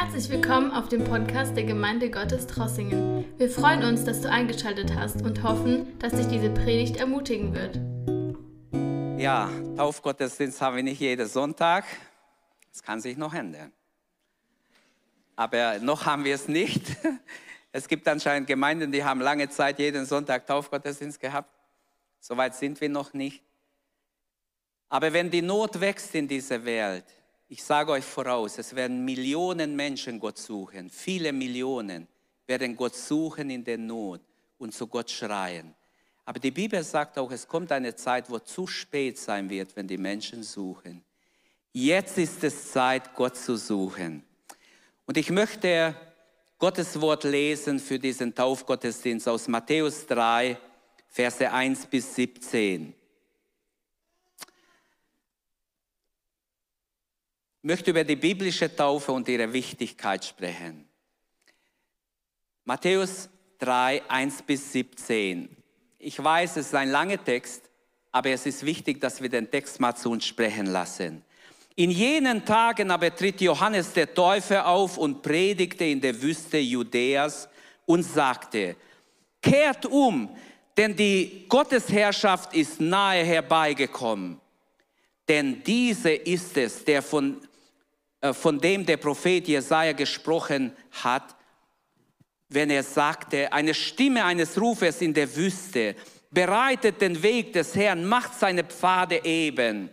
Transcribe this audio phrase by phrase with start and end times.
[0.00, 3.24] Herzlich willkommen auf dem Podcast der Gemeinde Gottes Trossingen.
[3.36, 7.80] Wir freuen uns, dass du eingeschaltet hast und hoffen, dass dich diese Predigt ermutigen wird.
[9.20, 11.84] Ja, Taufgottesdienst haben wir nicht jeden Sonntag.
[12.72, 13.72] Es kann sich noch ändern.
[15.34, 16.96] Aber noch haben wir es nicht.
[17.72, 21.52] Es gibt anscheinend Gemeinden, die haben lange Zeit jeden Sonntag Taufgottesdienst gehabt.
[22.20, 23.42] Soweit sind wir noch nicht.
[24.88, 27.04] Aber wenn die Not wächst in dieser Welt,
[27.48, 32.06] ich sage euch voraus, es werden Millionen Menschen Gott suchen, viele Millionen
[32.46, 34.20] werden Gott suchen in der Not
[34.58, 35.74] und zu Gott schreien.
[36.24, 39.88] Aber die Bibel sagt auch, es kommt eine Zeit, wo zu spät sein wird, wenn
[39.88, 41.02] die Menschen suchen.
[41.72, 44.22] Jetzt ist es Zeit, Gott zu suchen.
[45.06, 45.94] Und ich möchte
[46.58, 50.58] Gottes Wort lesen für diesen Taufgottesdienst aus Matthäus 3,
[51.08, 52.92] Verse 1 bis 17.
[57.62, 60.88] möchte über die biblische Taufe und ihre Wichtigkeit sprechen.
[62.64, 63.28] Matthäus
[63.58, 65.48] 3, 1 bis 17.
[65.98, 67.68] Ich weiß, es ist ein langer Text,
[68.12, 71.24] aber es ist wichtig, dass wir den Text mal zu uns sprechen lassen.
[71.74, 77.48] In jenen Tagen aber tritt Johannes der Täufer auf und predigte in der Wüste Judäas
[77.86, 78.76] und sagte,
[79.40, 80.36] kehrt um,
[80.76, 84.40] denn die Gottesherrschaft ist nahe herbeigekommen.
[85.28, 87.40] Denn diese ist es, der von
[88.20, 91.36] äh, von dem der Prophet Jesaja gesprochen hat,
[92.48, 95.94] wenn er sagte, eine Stimme eines Rufes in der Wüste,
[96.30, 99.90] bereitet den Weg des Herrn, macht seine Pfade eben.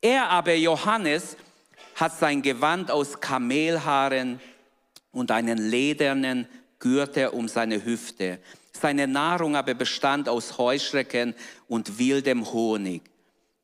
[0.00, 1.36] Er aber, Johannes,
[1.96, 4.40] hat sein Gewand aus Kamelhaaren
[5.12, 6.46] und einen ledernen
[6.78, 8.38] Gürtel um seine Hüfte.
[8.72, 11.34] Seine Nahrung aber bestand aus Heuschrecken
[11.68, 13.02] und wildem Honig.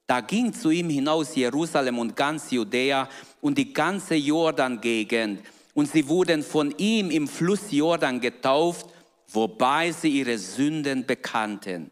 [0.07, 3.09] Da ging zu ihm hinaus Jerusalem und ganz Judäa
[3.41, 5.41] und die ganze Jordan-Gegend.
[5.75, 8.87] Und sie wurden von ihm im Fluss Jordan getauft,
[9.28, 11.91] wobei sie ihre Sünden bekannten.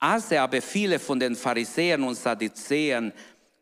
[0.00, 3.12] Als er aber viele von den Pharisäern und Sadduzäern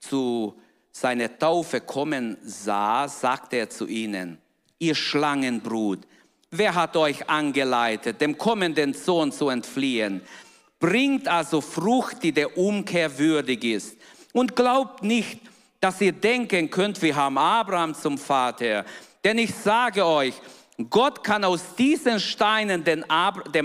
[0.01, 0.55] zu
[0.91, 4.39] seiner Taufe kommen sah, sagte er zu ihnen,
[4.79, 6.01] ihr Schlangenbrut,
[6.51, 10.23] wer hat euch angeleitet, dem kommenden Sohn zu entfliehen?
[10.83, 13.97] Bringt also Frucht, die der Umkehr würdig ist.
[14.33, 15.39] Und glaubt nicht,
[15.79, 18.85] dass ihr denken könnt, wir haben Abraham zum Vater.
[19.23, 20.35] Denn ich sage euch,
[20.91, 23.05] Gott kann aus diesen Steinen dem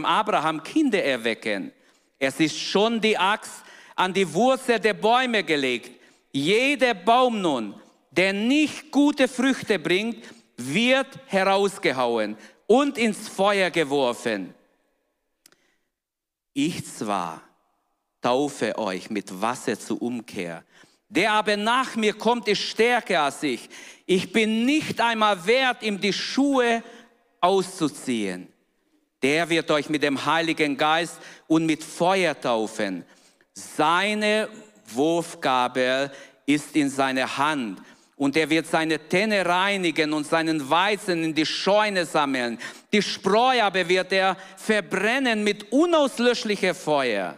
[0.05, 1.71] Abraham Kinder erwecken.
[2.19, 3.63] Es ist schon die Axt
[3.95, 5.99] an die Wurzel der Bäume gelegt.
[6.31, 7.73] Jeder Baum nun,
[8.11, 10.23] der nicht gute Früchte bringt,
[10.55, 14.53] wird herausgehauen und ins Feuer geworfen.
[16.59, 17.43] Ich zwar
[18.19, 20.63] taufe euch mit Wasser zur Umkehr,
[21.07, 23.69] der aber nach mir kommt, ist stärker als ich.
[24.07, 26.81] Ich bin nicht einmal wert, ihm die Schuhe
[27.41, 28.47] auszuziehen.
[29.21, 33.05] Der wird euch mit dem Heiligen Geist und mit Feuer taufen.
[33.53, 34.49] Seine
[34.87, 36.11] Wurfgabe
[36.47, 37.83] ist in seiner Hand
[38.17, 42.57] und er wird seine Tenne reinigen und seinen Weizen in die Scheune sammeln.
[42.91, 47.35] Die Spreu aber wird er verbrennen mit unauslöschlicher Feuer.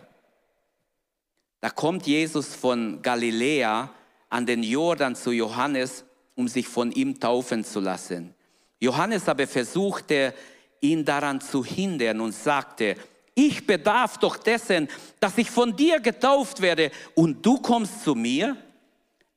[1.59, 3.89] Da kommt Jesus von Galiläa
[4.29, 8.33] an den Jordan zu Johannes, um sich von ihm taufen zu lassen.
[8.79, 10.33] Johannes aber versuchte,
[10.79, 12.95] ihn daran zu hindern und sagte,
[13.35, 14.87] ich bedarf doch dessen,
[15.19, 18.55] dass ich von dir getauft werde und du kommst zu mir?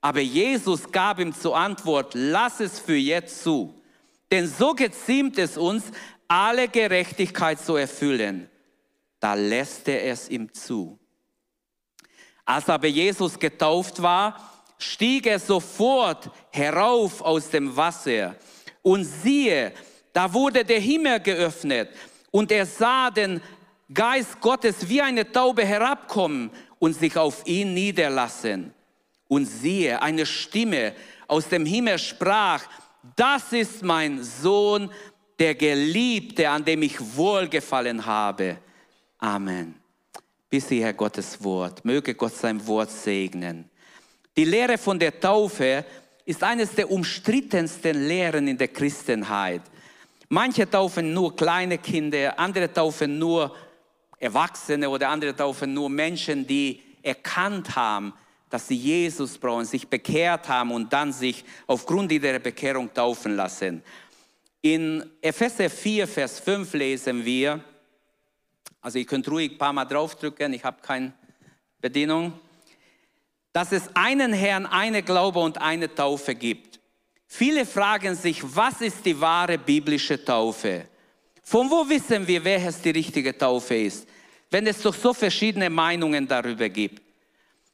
[0.02, 3.80] Aber Jesus gab ihm zur Antwort, lass es für jetzt zu.
[4.32, 5.84] Denn so geziemt es uns,
[6.26, 8.50] alle Gerechtigkeit zu erfüllen.
[9.20, 10.98] Da lässt er es ihm zu.
[12.44, 18.34] Als aber Jesus getauft war, stieg er sofort herauf aus dem Wasser.
[18.82, 19.72] Und siehe,
[20.12, 21.90] da wurde der Himmel geöffnet
[22.32, 23.40] und er sah den
[23.94, 28.74] Geist Gottes wie eine Taube herabkommen und sich auf ihn niederlassen.
[29.32, 30.92] Und siehe, eine Stimme
[31.26, 32.64] aus dem Himmel sprach,
[33.16, 34.90] das ist mein Sohn,
[35.38, 38.58] der Geliebte, an dem ich wohlgefallen habe.
[39.16, 39.76] Amen.
[40.50, 41.82] Bis hierher Gottes Wort.
[41.82, 43.70] Möge Gott sein Wort segnen.
[44.36, 45.86] Die Lehre von der Taufe
[46.26, 49.62] ist eines der umstrittensten Lehren in der Christenheit.
[50.28, 53.56] Manche taufen nur kleine Kinder, andere taufen nur
[54.18, 58.12] Erwachsene oder andere taufen nur Menschen, die erkannt haben,
[58.52, 63.82] dass sie Jesus brauchen, sich bekehrt haben und dann sich aufgrund ihrer Bekehrung taufen lassen.
[64.60, 67.64] In Epheser 4, Vers 5 lesen wir,
[68.82, 71.14] also ihr könnt ruhig ein paar Mal draufdrücken, ich habe keine
[71.80, 72.34] Bedienung,
[73.54, 76.78] dass es einen Herrn, eine Glaube und eine Taufe gibt.
[77.26, 80.88] Viele fragen sich, was ist die wahre biblische Taufe?
[81.42, 84.06] Von wo wissen wir, welches die richtige Taufe ist,
[84.50, 87.11] wenn es doch so verschiedene Meinungen darüber gibt?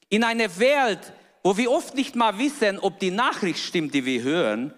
[0.08, 1.12] In einer Welt,
[1.42, 4.74] wo wir oft nicht mal wissen, ob die Nachricht stimmt, die wir hören,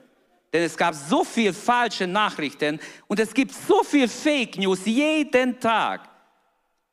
[0.52, 5.60] denn es gab so viel falsche Nachrichten und es gibt so viel Fake News jeden
[5.60, 6.08] Tag,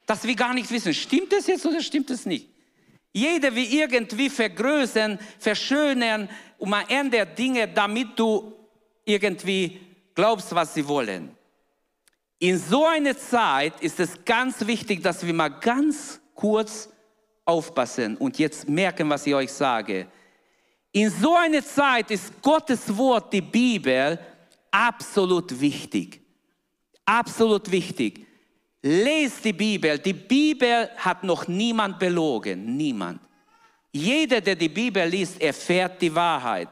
[0.06, 2.48] dass wir gar nicht wissen, stimmt es jetzt oder stimmt es nicht.
[3.12, 6.30] Jeder will irgendwie vergrößern, verschönern
[6.60, 8.54] und man ändert Dinge, damit du
[9.04, 9.80] irgendwie
[10.14, 11.36] glaubst, was sie wollen.
[12.40, 16.90] In so einer Zeit ist es ganz wichtig, dass wir mal ganz kurz
[17.48, 20.08] aufpassen und jetzt merken, was ich euch sage.
[20.92, 24.20] In so einer Zeit ist Gottes Wort, die Bibel,
[24.72, 26.22] absolut wichtig.
[27.06, 28.26] Absolut wichtig.
[28.82, 29.98] Lest die Bibel.
[29.98, 32.76] Die Bibel hat noch niemand belogen.
[32.76, 33.22] Niemand.
[33.92, 36.70] Jeder, der die Bibel liest, erfährt die Wahrheit.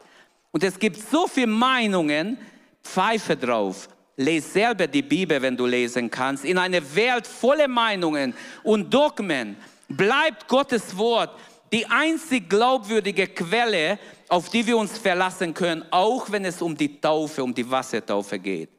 [0.51, 2.37] Und es gibt so viele Meinungen,
[2.83, 3.89] pfeife drauf.
[4.17, 6.45] Lies selber die Bibel, wenn du lesen kannst.
[6.45, 8.33] In einer Welt voller Meinungen
[8.63, 11.37] und Dogmen bleibt Gottes Wort
[11.71, 13.99] die einzig glaubwürdige Quelle,
[14.29, 18.39] auf die wir uns verlassen können, auch wenn es um die Taufe, um die Wassertaufe
[18.39, 18.69] geht.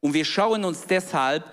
[0.00, 1.44] Und wir schauen uns deshalb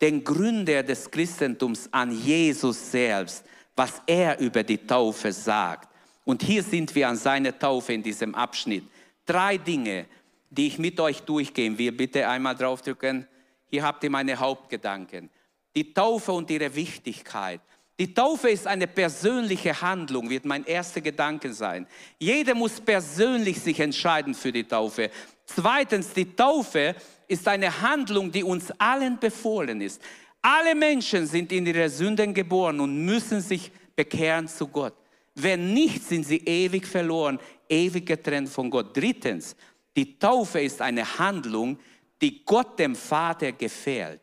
[0.00, 3.44] den Gründer des Christentums an, Jesus selbst,
[3.76, 5.88] was er über die Taufe sagt.
[6.24, 8.84] Und hier sind wir an seiner Taufe in diesem Abschnitt.
[9.26, 10.06] Drei Dinge,
[10.50, 11.92] die ich mit euch durchgehen will.
[11.92, 13.26] Bitte einmal draufdrücken.
[13.70, 15.30] Hier habt ihr meine Hauptgedanken.
[15.74, 17.60] Die Taufe und ihre Wichtigkeit.
[17.98, 21.86] Die Taufe ist eine persönliche Handlung, wird mein erster Gedanke sein.
[22.18, 25.10] Jeder muss persönlich sich entscheiden für die Taufe.
[25.46, 26.96] Zweitens, die Taufe
[27.28, 30.02] ist eine Handlung, die uns allen befohlen ist.
[30.42, 34.94] Alle Menschen sind in ihre Sünden geboren und müssen sich bekehren zu Gott.
[35.36, 37.38] Wenn nicht, sind sie ewig verloren,
[37.68, 38.96] ewig getrennt von Gott.
[38.96, 39.54] Drittens,
[39.96, 41.78] die Taufe ist eine Handlung,
[42.20, 44.20] die Gott dem Vater gefällt.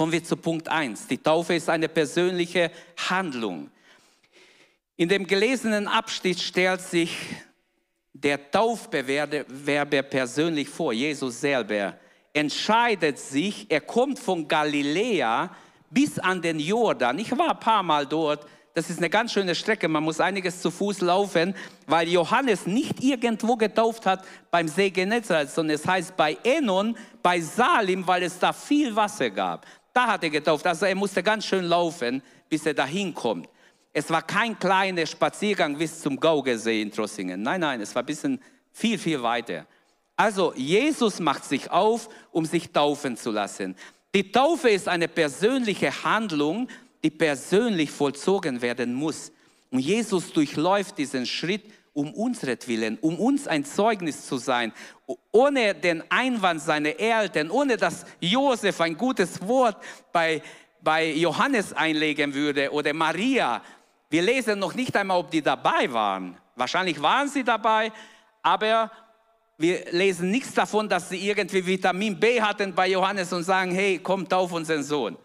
[0.00, 1.08] Kommen wir zu Punkt 1.
[1.08, 2.70] Die Taufe ist eine persönliche
[3.10, 3.70] Handlung.
[4.96, 7.18] In dem gelesenen Abschnitt stellt sich
[8.14, 11.98] der Taufbewerber persönlich vor, Jesus selber,
[12.32, 15.54] entscheidet sich, er kommt von Galiläa
[15.90, 17.18] bis an den Jordan.
[17.18, 18.46] Ich war ein paar Mal dort.
[18.72, 19.86] Das ist eine ganz schöne Strecke.
[19.86, 21.54] Man muss einiges zu Fuß laufen,
[21.86, 27.40] weil Johannes nicht irgendwo getauft hat beim See Genezareth, sondern es heißt bei Enon, bei
[27.40, 29.66] Salim, weil es da viel Wasser gab.
[29.92, 30.66] Da hat er getauft.
[30.66, 33.48] Also er musste ganz schön laufen, bis er dahin kommt.
[33.92, 37.42] Es war kein kleiner Spaziergang bis zum Gaugersee in Trossingen.
[37.42, 38.40] Nein, nein, es war ein bisschen
[38.72, 39.66] viel, viel weiter.
[40.16, 43.74] Also Jesus macht sich auf, um sich taufen zu lassen.
[44.14, 46.68] Die Taufe ist eine persönliche Handlung,
[47.02, 49.32] die persönlich vollzogen werden muss.
[49.70, 54.72] Und Jesus durchläuft diesen Schritt um unsretwillen, um uns ein Zeugnis zu sein,
[55.32, 59.82] ohne den Einwand seiner Eltern, ohne dass Josef ein gutes Wort
[60.12, 60.42] bei,
[60.80, 63.62] bei Johannes einlegen würde oder Maria.
[64.08, 66.36] Wir lesen noch nicht einmal, ob die dabei waren.
[66.56, 67.92] Wahrscheinlich waren sie dabei,
[68.42, 68.90] aber
[69.58, 74.00] wir lesen nichts davon, dass sie irgendwie Vitamin B hatten bei Johannes und sagen, hey,
[74.02, 75.18] komm, tauf unseren Sohn.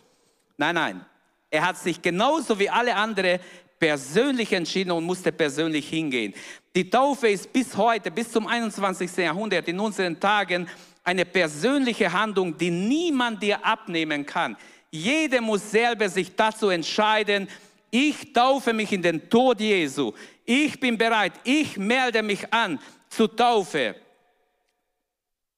[0.57, 1.05] Nein, nein.
[1.49, 3.39] Er hat sich genauso wie alle anderen
[3.79, 6.33] persönlich entschieden und musste persönlich hingehen.
[6.75, 9.15] Die Taufe ist bis heute, bis zum 21.
[9.17, 10.67] Jahrhundert, in unseren Tagen,
[11.03, 14.57] eine persönliche Handlung, die niemand dir abnehmen kann.
[14.91, 17.47] Jeder muss selber sich dazu entscheiden,
[17.91, 20.11] ich taufe mich in den Tod Jesu.
[20.43, 22.79] Ich bin bereit, ich melde mich an
[23.09, 23.95] zur Taufe.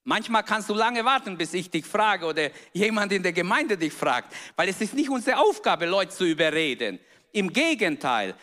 [0.04, 3.92] Manchmal kannst du lange warten, bis ich dich frage oder jemand in der Gemeinde dich
[3.92, 6.98] fragt, weil es ist nicht unsere Aufgabe, Leute zu überreden.
[7.38, 8.34] Im Gegenteil.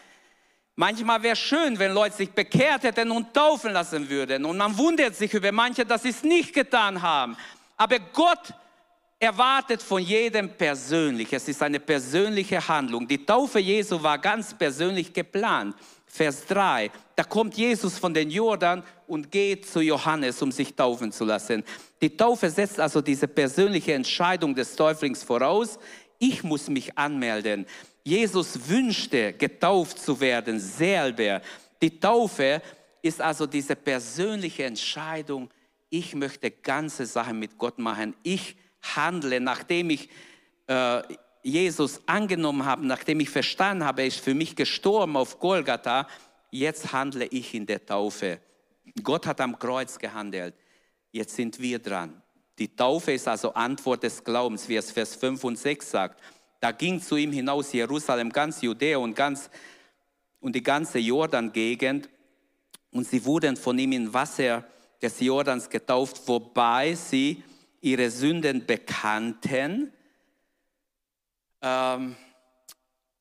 [0.77, 4.45] Manchmal wäre es schön, wenn Leute sich bekehrt hätten und taufen lassen würden.
[4.45, 7.35] Und man wundert sich über manche, dass sie es nicht getan haben.
[7.75, 8.53] Aber Gott
[9.19, 11.33] erwartet von jedem persönlich.
[11.33, 13.05] Es ist eine persönliche Handlung.
[13.05, 15.75] Die Taufe Jesu war ganz persönlich geplant.
[16.07, 21.11] Vers 3, da kommt Jesus von den Jordan und geht zu Johannes, um sich taufen
[21.11, 21.65] zu lassen.
[22.01, 25.77] Die Taufe setzt also diese persönliche Entscheidung des Täuflings voraus.
[26.19, 27.65] Ich muss mich anmelden.
[28.03, 31.41] Jesus wünschte, getauft zu werden, selber.
[31.81, 32.61] Die Taufe
[33.01, 35.49] ist also diese persönliche Entscheidung,
[35.89, 38.15] ich möchte ganze Sachen mit Gott machen.
[38.23, 40.09] Ich handle, nachdem ich
[40.67, 41.01] äh,
[41.43, 46.07] Jesus angenommen habe, nachdem ich verstanden habe, er ist für mich gestorben auf Golgatha,
[46.51, 48.39] jetzt handle ich in der Taufe.
[49.03, 50.55] Gott hat am Kreuz gehandelt.
[51.11, 52.21] Jetzt sind wir dran.
[52.57, 56.21] Die Taufe ist also Antwort des Glaubens, wie es Vers 5 und 6 sagt.
[56.61, 59.49] Da ging zu ihm hinaus Jerusalem, ganz Judäa und, ganz,
[60.39, 62.09] und die ganze Jordan-Gegend.
[62.91, 64.63] Und sie wurden von ihm in Wasser
[65.01, 67.43] des Jordans getauft, wobei sie
[67.81, 69.91] ihre Sünden bekannten.
[71.61, 72.15] Ähm,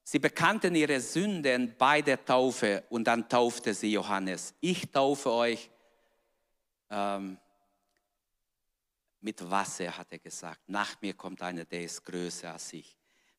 [0.05, 4.55] sie bekannten ihre Sünden bei der Taufe und dann taufte sie Johannes.
[4.61, 5.71] Ich taufe euch
[6.89, 7.37] ähm,
[9.25, 10.61] mit Wasser, hat er gesagt.
[10.69, 12.97] Nach mir kommt einer, der ist größer als ich.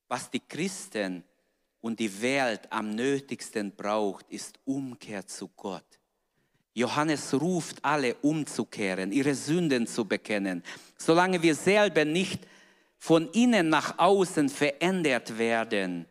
[0.07, 1.23] Was die Christen
[1.79, 5.85] und die Welt am nötigsten braucht, ist Umkehr zu Gott.
[6.73, 10.63] Johannes ruft alle umzukehren, ihre Sünden zu bekennen.
[10.97, 12.45] Solange wir selber nicht
[12.97, 16.05] von innen nach außen verändert werden,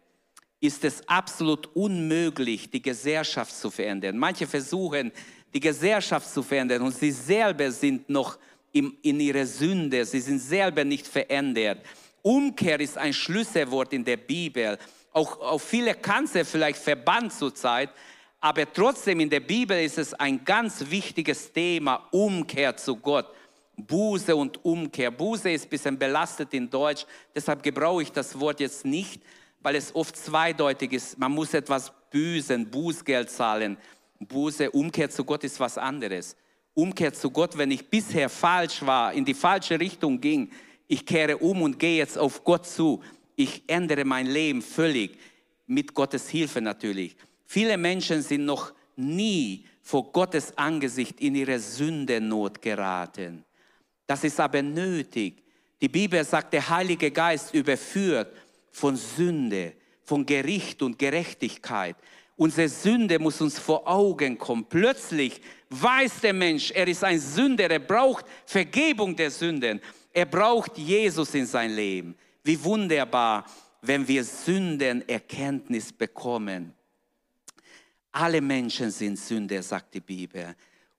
[0.60, 4.16] ist es absolut unmöglich, die Gesellschaft zu verändern.
[4.16, 5.12] Manche versuchen,
[5.52, 8.38] die Gesellschaft zu verändern und sie selber sind noch
[8.74, 11.78] in, ihrer Sünde, sie sind selber nicht verändert.
[12.22, 14.78] Umkehr ist ein Schlüsselwort in der Bibel.
[15.12, 17.90] Auch, auch viele Kanzler vielleicht verbannt zurzeit,
[18.40, 23.26] aber trotzdem in der Bibel ist es ein ganz wichtiges Thema, Umkehr zu Gott.
[23.76, 25.10] Buße und Umkehr.
[25.10, 29.22] Buße ist ein bisschen belastet in Deutsch, deshalb gebrauche ich das Wort jetzt nicht,
[29.60, 31.18] weil es oft zweideutig ist.
[31.18, 33.76] Man muss etwas büßen, Bußgeld zahlen.
[34.18, 36.36] Buße, Umkehr zu Gott ist was anderes.
[36.74, 40.50] Umkehr zu Gott, wenn ich bisher falsch war, in die falsche Richtung ging,
[40.86, 43.02] ich kehre um und gehe jetzt auf Gott zu.
[43.36, 45.18] Ich ändere mein Leben völlig,
[45.66, 47.16] mit Gottes Hilfe natürlich.
[47.46, 53.44] Viele Menschen sind noch nie vor Gottes Angesicht in ihre Sündenot geraten.
[54.06, 55.42] Das ist aber nötig.
[55.80, 58.34] Die Bibel sagt, der Heilige Geist überführt
[58.70, 61.96] von Sünde, von Gericht und Gerechtigkeit.
[62.36, 64.66] Unsere Sünde muss uns vor Augen kommen.
[64.68, 65.40] Plötzlich
[65.82, 69.80] weiß der Mensch, er ist ein Sünder, er braucht Vergebung der Sünden.
[70.12, 72.14] Er braucht Jesus in sein Leben.
[72.42, 73.44] Wie wunderbar,
[73.82, 76.72] wenn wir Sündenerkenntnis bekommen.
[78.12, 80.54] Alle Menschen sind Sünder, sagt die Bibel,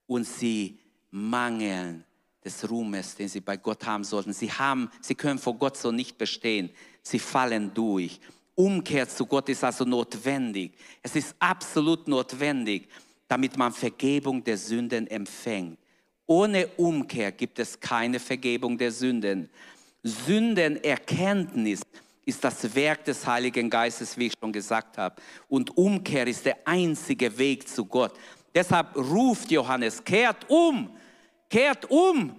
[0.05, 0.77] und sie
[1.11, 2.03] mangeln
[2.43, 4.33] des Ruhmes, den sie bei Gott haben sollten.
[4.33, 6.69] Sie, haben, sie können vor Gott so nicht bestehen.
[7.01, 8.19] Sie fallen durch.
[8.53, 10.73] Umkehr zu Gott ist also notwendig.
[11.01, 12.87] Es ist absolut notwendig,
[13.27, 15.79] damit man Vergebung der Sünden empfängt.
[16.27, 19.49] Ohne Umkehr gibt es keine Vergebung der Sünden.
[20.03, 21.81] Sündenerkenntnis
[22.25, 25.21] ist das Werk des Heiligen Geistes, wie ich schon gesagt habe.
[25.47, 28.13] Und Umkehr ist der einzige Weg zu Gott.
[28.53, 30.89] Deshalb ruft Johannes, kehrt um,
[31.49, 32.35] kehrt um,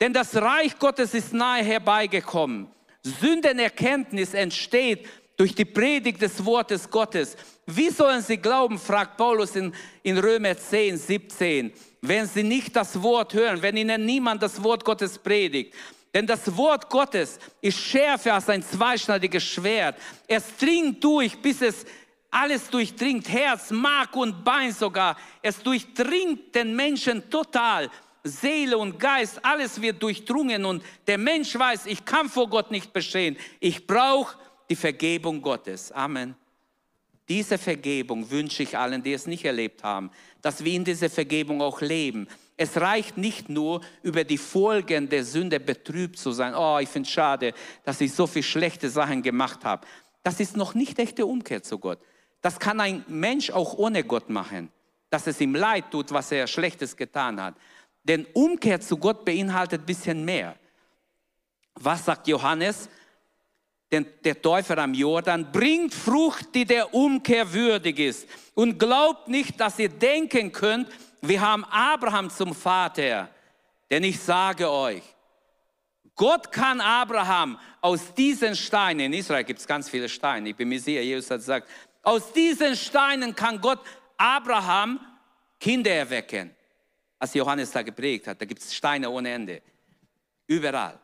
[0.00, 2.68] denn das Reich Gottes ist nahe herbeigekommen.
[3.02, 7.36] Sündenerkenntnis entsteht durch die Predigt des Wortes Gottes.
[7.66, 13.00] Wie sollen sie glauben, fragt Paulus in, in Römer 10, 17, wenn sie nicht das
[13.02, 15.74] Wort hören, wenn ihnen niemand das Wort Gottes predigt.
[16.14, 19.98] Denn das Wort Gottes ist schärfer als ein zweischneidiges Schwert.
[20.26, 21.84] Es dringt durch, bis es
[22.30, 25.16] alles durchdringt, Herz, Mark und Bein sogar.
[25.42, 27.90] Es durchdringt den Menschen total.
[28.22, 32.92] Seele und Geist, alles wird durchdrungen und der Mensch weiß, ich kann vor Gott nicht
[32.92, 33.36] bestehen.
[33.60, 34.36] Ich brauche
[34.68, 35.92] die Vergebung Gottes.
[35.92, 36.34] Amen.
[37.28, 40.10] Diese Vergebung wünsche ich allen, die es nicht erlebt haben,
[40.42, 42.28] dass wir in dieser Vergebung auch leben.
[42.56, 46.54] Es reicht nicht nur, über die Folgen der Sünde betrübt zu sein.
[46.54, 47.52] Oh, ich finde es schade,
[47.84, 49.86] dass ich so viele schlechte Sachen gemacht habe.
[50.22, 51.98] Das ist noch nicht echte Umkehr zu Gott.
[52.40, 54.70] Das kann ein Mensch auch ohne Gott machen,
[55.10, 57.56] dass es ihm leid tut, was er Schlechtes getan hat.
[58.04, 60.56] Denn Umkehr zu Gott beinhaltet ein bisschen mehr.
[61.74, 62.88] Was sagt Johannes?
[63.96, 68.28] Denn der Täufer am Jordan bringt Frucht, die der Umkehr würdig ist.
[68.54, 70.86] Und glaubt nicht, dass ihr denken könnt,
[71.22, 73.30] wir haben Abraham zum Vater.
[73.90, 75.02] Denn ich sage euch,
[76.14, 80.68] Gott kann Abraham aus diesen Steinen, in Israel gibt es ganz viele Steine, ich bin
[80.68, 81.68] mir sicher, Jesus hat gesagt,
[82.02, 83.80] aus diesen Steinen kann Gott
[84.18, 85.00] Abraham
[85.58, 86.54] Kinder erwecken.
[87.18, 89.62] Als Johannes da geprägt hat, da gibt es Steine ohne Ende.
[90.46, 91.00] Überall.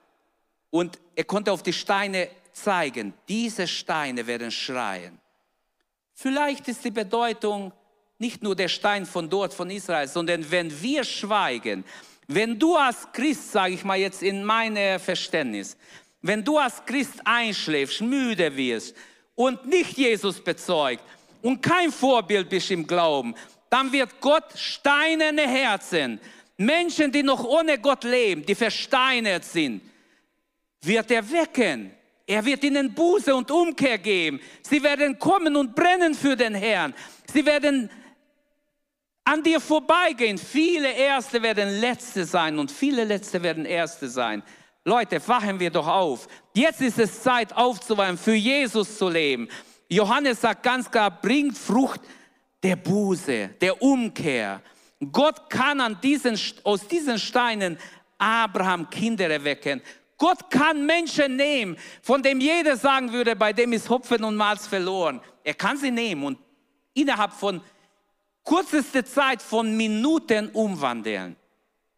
[0.69, 5.19] Und er konnte auf die Steine zeigen, diese Steine werden schreien.
[6.15, 7.73] Vielleicht ist die Bedeutung
[8.19, 11.85] nicht nur der Stein von dort, von Israel, sondern wenn wir schweigen,
[12.29, 15.77] wenn du als Christ, sage ich mal jetzt in meinem Verständnis,
[16.21, 18.95] wenn du als Christ einschläfst, müde wirst
[19.35, 21.03] und nicht Jesus bezeugt
[21.43, 23.35] und kein Vorbild bist im Glauben,
[23.69, 26.21] dann wird Gott steinerne Herzen,
[26.57, 29.83] Menschen, die noch ohne Gott leben, die versteinert sind,
[30.83, 31.91] wird er wecken.
[32.27, 34.41] Er wird ihnen Buße und Umkehr geben.
[34.63, 36.95] Sie werden kommen und brennen für den Herrn.
[37.33, 37.91] Sie werden
[39.25, 40.39] an dir vorbeigehen.
[40.39, 44.43] Viele Erste werden Letzte sein und viele Letzte werden Erste sein.
[44.85, 46.27] Leute, wachen wir doch auf.
[46.55, 49.49] Jetzt ist es Zeit aufzuweichen, für Jesus zu leben.
[49.89, 52.01] Johannes sagt ganz klar, bringt Frucht
[52.63, 54.61] der Buße, der Umkehr.
[55.11, 57.79] Gott kann an diesen, aus diesen Steinen
[58.19, 59.83] Abraham Kinder erwecken.
[60.23, 64.69] Gott kann Menschen nehmen, von dem jeder sagen würde, bei dem ist Hopfen und Malz
[64.69, 65.21] verloren.
[65.43, 66.39] Er kann sie nehmen und
[66.95, 67.61] innerhalb von
[68.45, 71.35] kürzester Zeit von Minuten umwandeln.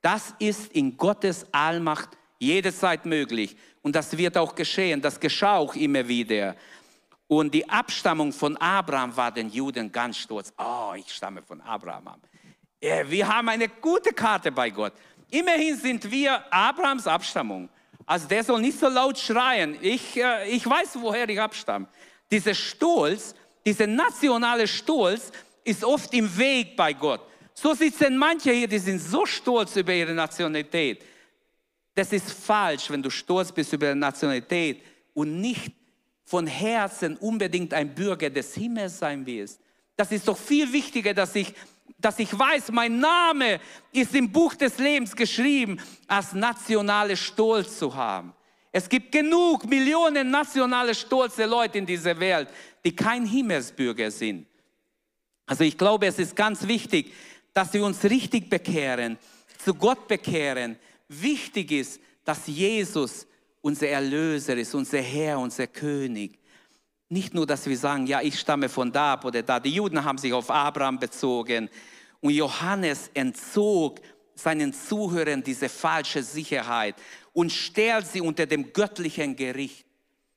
[0.01, 3.59] Das ist in Gottes Allmacht jederzeit möglich.
[3.83, 5.03] Und das wird auch geschehen.
[5.03, 6.57] Das geschah auch immer wieder.
[7.27, 10.51] Und die Abstammung von Abraham war den Juden ganz stolz.
[10.57, 12.09] Oh, ich stamme von Abraham
[12.81, 14.95] wir haben eine gute Karte bei Gott.
[15.31, 17.69] Immerhin sind wir Abrahams Abstammung.
[18.07, 19.77] Also der soll nicht so laut schreien.
[19.81, 21.87] Ich, äh, ich weiß, woher ich abstamme.
[22.31, 23.35] Dieser Stolz,
[23.65, 25.33] dieser nationale Stolz
[25.65, 27.21] ist oft im Weg bei Gott.
[27.55, 31.03] So sitzen manche hier, die sind so stolz über ihre Nationalität.
[31.95, 34.83] Das ist falsch, wenn du stolz bist über deine Nationalität
[35.15, 35.73] und nicht
[36.25, 39.61] von Herzen unbedingt ein Bürger des Himmels sein willst.
[39.97, 41.55] Das ist doch viel wichtiger, dass ich
[42.05, 47.95] dass ich weiß, mein Name ist im Buch des Lebens geschrieben, als nationale Stolz zu
[47.95, 48.35] haben.
[48.71, 52.49] Es gibt genug Millionen nationale stolze Leute in dieser Welt,
[52.85, 54.47] die kein Himmelsbürger sind.
[55.47, 57.15] Also ich glaube, es ist ganz wichtig,
[57.55, 59.17] dass wir uns richtig bekehren,
[59.65, 60.77] zu Gott bekehren.
[61.09, 63.27] Wichtig ist, dass Jesus
[63.63, 66.39] unser Erlöser ist, unser Herr, unser König.
[67.09, 69.61] Nicht nur, dass wir sagen, ja, ich stamme von da oder da.
[69.61, 71.71] Die Juden haben sich auf Abraham bezogen
[72.25, 74.01] und Johannes entzog
[74.35, 76.95] seinen Zuhörern diese falsche Sicherheit
[77.35, 79.85] und stellt sie unter dem göttlichen Gericht.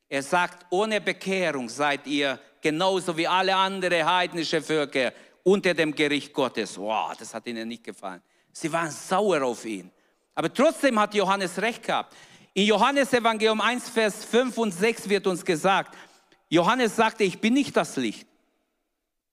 [0.09, 5.13] Er sagt, ohne Bekehrung seid ihr genauso wie alle anderen heidnische Völker
[5.43, 6.77] unter dem Gericht Gottes.
[6.77, 8.21] Wow, das hat ihnen nicht gefallen.
[8.51, 9.89] Sie waren sauer auf ihn.
[10.35, 12.13] Aber trotzdem hat Johannes recht gehabt.
[12.53, 15.95] In Johannes Evangelium 1, Vers 5 und 6 wird uns gesagt,
[16.49, 18.26] Johannes sagte, ich bin nicht das Licht.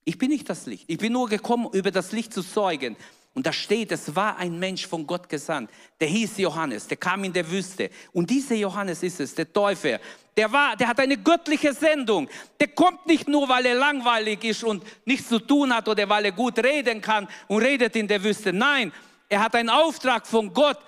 [0.04, 0.84] Ich bin nicht das Licht.
[0.86, 2.96] Ich bin nur gekommen, über das Licht zu zeugen.
[3.34, 5.70] Und da steht, es war ein Mensch von Gott gesandt.
[5.98, 7.90] Der hieß Johannes, der kam in der Wüste.
[8.12, 9.98] Und dieser Johannes ist es, der Täufer.
[10.36, 12.28] Der war, der hat eine göttliche Sendung.
[12.60, 16.26] Der kommt nicht nur, weil er langweilig ist und nichts zu tun hat oder weil
[16.26, 18.52] er gut reden kann und redet in der Wüste.
[18.52, 18.92] Nein,
[19.28, 20.78] er hat einen Auftrag von Gott,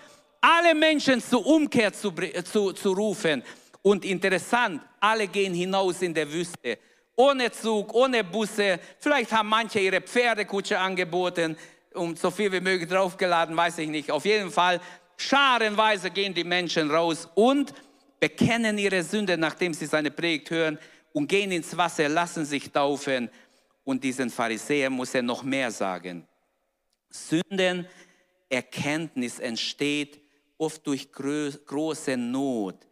[0.41, 2.13] alle Menschen zur Umkehr zu,
[2.45, 3.43] zu, zu rufen.
[3.83, 6.79] Und interessant, alle gehen hinaus in der Wüste.
[7.17, 8.79] Ohne Zug, ohne Busse.
[8.99, 11.57] Vielleicht haben manche ihre Pferdekutsche angeboten,
[11.95, 14.11] um so viel wie möglich draufgeladen, weiß ich nicht.
[14.11, 14.83] Auf jeden Fall,
[15.17, 17.73] scharenweise gehen die Menschen raus und
[18.21, 20.79] bekennen ihre Sünde, nachdem sie seine Predigt hören
[21.13, 23.31] und gehen ins Wasser, lassen sich taufen.
[23.85, 26.29] Und diesen Pharisäer muss er noch mehr sagen.
[27.09, 30.21] Sündenerkenntnis entsteht
[30.59, 32.87] oft durch große Not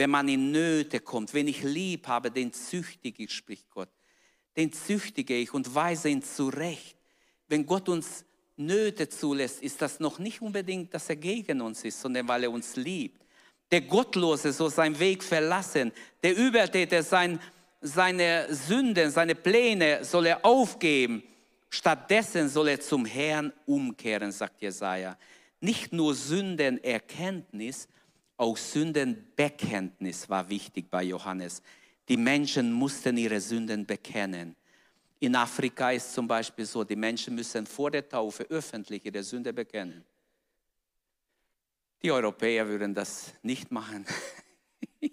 [0.00, 3.90] wenn man in Nöte kommt, wenn ich lieb habe, den züchtige ich, spricht Gott.
[4.56, 6.96] Den züchtige ich und weise ihn zurecht.
[7.48, 8.24] Wenn Gott uns
[8.56, 12.50] Nöte zulässt, ist das noch nicht unbedingt, dass er gegen uns ist, sondern weil er
[12.50, 13.26] uns liebt.
[13.70, 15.92] Der Gottlose soll seinen Weg verlassen.
[16.22, 17.38] Der Übertäter sein,
[17.82, 21.22] seine Sünden, seine Pläne soll er aufgeben.
[21.68, 25.18] Stattdessen soll er zum Herrn umkehren, sagt Jesaja.
[25.60, 27.86] Nicht nur Sündenerkenntnis,
[28.40, 31.62] auch Sündenbekenntnis war wichtig bei Johannes.
[32.08, 34.56] Die Menschen mussten ihre Sünden bekennen.
[35.18, 39.52] In Afrika ist zum Beispiel so, die Menschen müssen vor der Taufe öffentlich ihre Sünde
[39.52, 40.02] bekennen.
[42.02, 44.06] Die Europäer würden das nicht machen.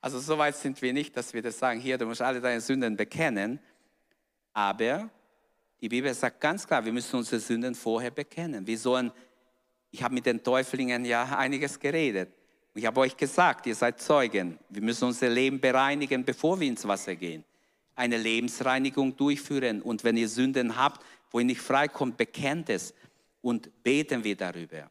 [0.00, 2.60] also so weit sind wir nicht, dass wir das sagen, hier, du musst alle deine
[2.60, 3.60] Sünden bekennen.
[4.52, 5.08] Aber
[5.80, 8.66] die Bibel sagt ganz klar, wir müssen unsere Sünden vorher bekennen.
[8.66, 9.12] Wir sollen
[9.94, 12.28] ich habe mit den Täuflingen ja einiges geredet.
[12.74, 14.58] Ich habe euch gesagt, ihr seid Zeugen.
[14.68, 17.44] Wir müssen unser Leben bereinigen, bevor wir ins Wasser gehen.
[17.94, 19.80] Eine Lebensreinigung durchführen.
[19.80, 22.92] Und wenn ihr Sünden habt, wo ihr nicht freikommt, bekennt es
[23.40, 24.90] und beten wir darüber.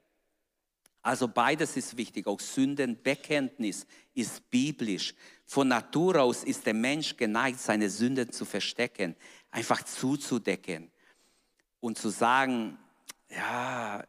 [1.01, 2.25] Also beides ist wichtig.
[2.25, 5.13] Auch Sündenbekenntnis ist biblisch.
[5.45, 9.17] Von Natur aus ist der Mensch geneigt, seine Sünden zu verstecken,
[9.51, 10.89] einfach zuzudecken
[11.81, 12.77] und zu sagen,
[13.29, 14.01] ja,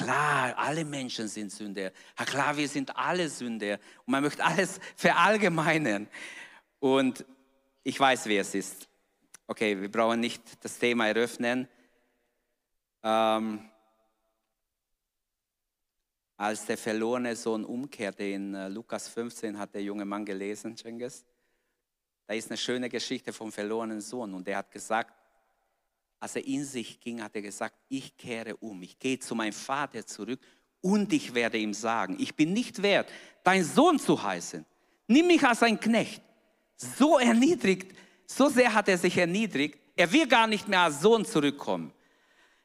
[0.00, 1.92] Klar, alle Menschen sind Sünder.
[2.18, 3.74] Ja, klar, wir sind alle Sünder.
[4.06, 6.08] Und man möchte alles verallgemeinern.
[6.78, 7.26] Und
[7.82, 8.88] ich weiß, wer es ist.
[9.46, 11.68] Okay, wir brauchen nicht das Thema eröffnen.
[13.02, 13.70] Ähm,
[16.38, 21.26] als der verlorene Sohn umkehrte, in äh, Lukas 15 hat der junge Mann gelesen, Cengiz.
[22.26, 24.32] Da ist eine schöne Geschichte vom verlorenen Sohn.
[24.32, 25.12] Und der hat gesagt,
[26.20, 29.54] als er in sich ging, hat er gesagt, ich kehre um, ich gehe zu meinem
[29.54, 30.38] Vater zurück
[30.82, 33.10] und ich werde ihm sagen, ich bin nicht wert,
[33.42, 34.64] dein Sohn zu heißen.
[35.06, 36.22] Nimm mich als ein Knecht.
[36.76, 41.24] So erniedrigt, so sehr hat er sich erniedrigt, er will gar nicht mehr als Sohn
[41.24, 41.92] zurückkommen.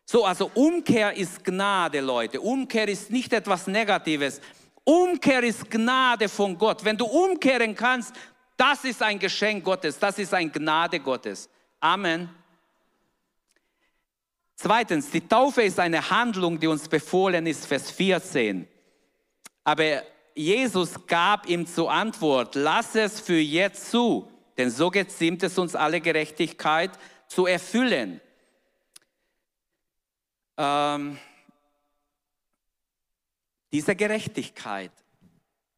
[0.05, 2.39] So, also Umkehr ist Gnade, Leute.
[2.39, 4.39] Umkehr ist nicht etwas Negatives.
[4.83, 6.85] Umkehr ist Gnade von Gott.
[6.85, 8.13] Wenn du umkehren kannst,
[8.55, 11.49] das ist ein Geschenk Gottes, das ist ein Gnade Gottes.
[11.79, 12.29] Amen.
[14.55, 18.67] Zweitens, die Taufe ist eine Handlung, die uns befohlen ist, Vers 14.
[19.63, 20.01] Aber
[20.33, 25.75] Jesus gab ihm zur Antwort, lass es für jetzt zu, denn so geziemt es uns
[25.75, 26.91] alle Gerechtigkeit
[27.27, 28.21] zu erfüllen.
[30.57, 31.17] Ähm,
[33.71, 34.91] diese Gerechtigkeit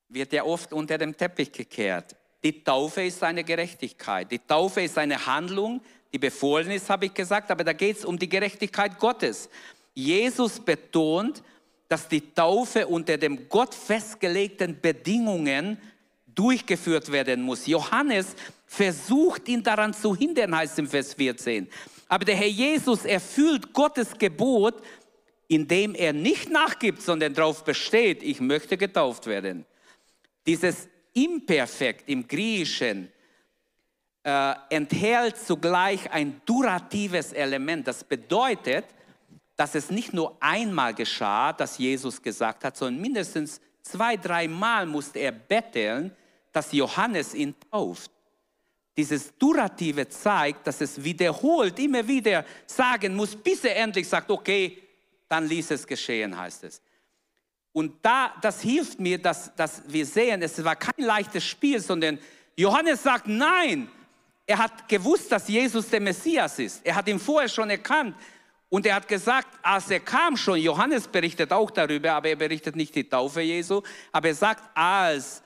[0.10, 2.16] wird ja oft unter dem Teppich gekehrt.
[2.44, 4.32] Die Taufe ist eine Gerechtigkeit.
[4.32, 5.82] Die Taufe ist eine Handlung,
[6.14, 9.50] die befohlen ist, habe ich gesagt, aber da geht es um die Gerechtigkeit Gottes.
[9.94, 11.44] Jesus betont,
[11.88, 15.78] dass die Taufe unter den Gott festgelegten Bedingungen
[16.36, 17.66] durchgeführt werden muss.
[17.66, 21.68] Johannes versucht ihn daran zu hindern, heißt im Vers 14.
[22.08, 24.76] Aber der Herr Jesus erfüllt Gottes Gebot,
[25.48, 29.66] indem er nicht nachgibt, sondern darauf besteht, ich möchte getauft werden.
[30.46, 33.12] Dieses Imperfekt im Griechischen
[34.28, 37.88] äh, enthält zugleich ein duratives Element.
[37.88, 38.84] Das bedeutet,
[39.56, 45.20] dass es nicht nur einmal geschah, dass Jesus gesagt hat, sondern mindestens zwei, dreimal musste
[45.20, 46.14] er betteln,
[46.52, 48.12] dass Johannes ihn tauft.
[48.98, 54.78] Dieses Durative zeigt, dass es wiederholt, immer wieder sagen muss, bis er endlich sagt, okay,
[55.30, 56.82] dann ließ es geschehen, heißt es.
[57.72, 62.20] Und da, das hilft mir, dass, dass wir sehen, es war kein leichtes Spiel, sondern
[62.58, 63.90] Johannes sagt, nein,
[64.48, 66.86] er hat gewusst, dass Jesus der Messias ist.
[66.86, 68.16] Er hat ihn vorher schon erkannt.
[68.70, 72.76] Und er hat gesagt, als er kam schon, Johannes berichtet auch darüber, aber er berichtet
[72.76, 73.82] nicht die Taufe Jesu,
[74.12, 75.42] aber er sagt, als,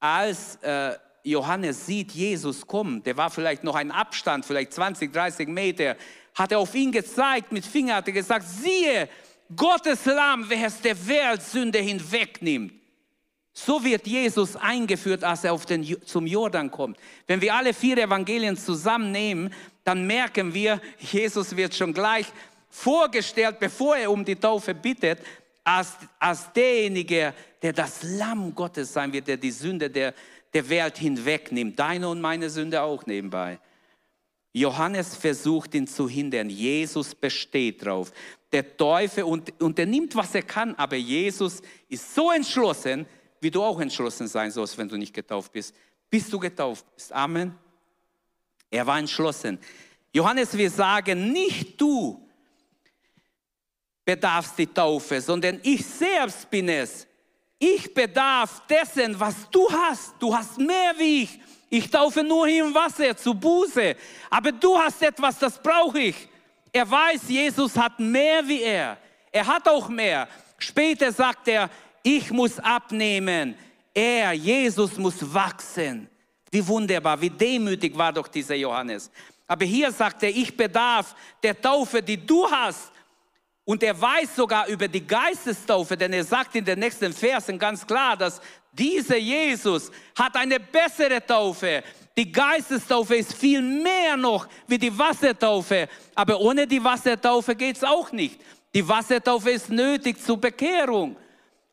[0.00, 5.48] als äh, Johannes sieht Jesus kommen, der war vielleicht noch ein Abstand, vielleicht 20, 30
[5.48, 5.96] Meter,
[6.34, 9.08] hat er auf ihn gezeigt, mit Finger hat er gesagt, siehe,
[9.54, 12.83] Gottes Lamm, wer es der Welt Sünde hinwegnimmt.
[13.56, 16.98] So wird Jesus eingeführt, als er auf den, zum Jordan kommt.
[17.28, 22.26] Wenn wir alle vier Evangelien zusammennehmen, dann merken wir, Jesus wird schon gleich
[22.68, 25.20] vorgestellt, bevor er um die Taufe bittet,
[25.62, 30.14] als, als derjenige, der das Lamm Gottes sein wird, der die Sünde der,
[30.52, 31.78] der Welt hinwegnimmt.
[31.78, 33.60] Deine und meine Sünde auch nebenbei.
[34.52, 36.50] Johannes versucht ihn zu hindern.
[36.50, 38.12] Jesus besteht drauf.
[38.52, 43.06] Der Teufel und, und er nimmt, was er kann, aber Jesus ist so entschlossen,
[43.44, 45.74] wie du auch entschlossen sein sollst, wenn du nicht getauft bist,
[46.08, 47.12] bis du getauft bist.
[47.12, 47.54] Amen.
[48.70, 49.58] Er war entschlossen.
[50.12, 52.26] Johannes, wir sagen, nicht du
[54.02, 57.06] bedarfst die Taufe, sondern ich selbst bin es.
[57.58, 60.14] Ich bedarf dessen, was du hast.
[60.18, 61.40] Du hast mehr wie ich.
[61.68, 63.94] Ich taufe nur im Wasser zu Buße.
[64.30, 66.28] Aber du hast etwas, das brauche ich.
[66.72, 68.96] Er weiß, Jesus hat mehr wie er.
[69.30, 70.28] Er hat auch mehr.
[70.58, 71.68] Später sagt er,
[72.04, 73.56] ich muss abnehmen.
[73.92, 76.08] Er, Jesus, muss wachsen.
[76.50, 79.10] Wie wunderbar, wie demütig war doch dieser Johannes.
[79.46, 82.92] Aber hier sagt er, ich bedarf der Taufe, die du hast.
[83.64, 87.86] Und er weiß sogar über die Geistestaufe, denn er sagt in den nächsten Versen ganz
[87.86, 88.40] klar, dass
[88.70, 91.82] dieser Jesus hat eine bessere Taufe.
[92.16, 95.88] Die Geistestaufe ist viel mehr noch wie die Wassertaufe.
[96.14, 98.38] Aber ohne die Wassertaufe geht es auch nicht.
[98.74, 101.16] Die Wassertaufe ist nötig zur Bekehrung.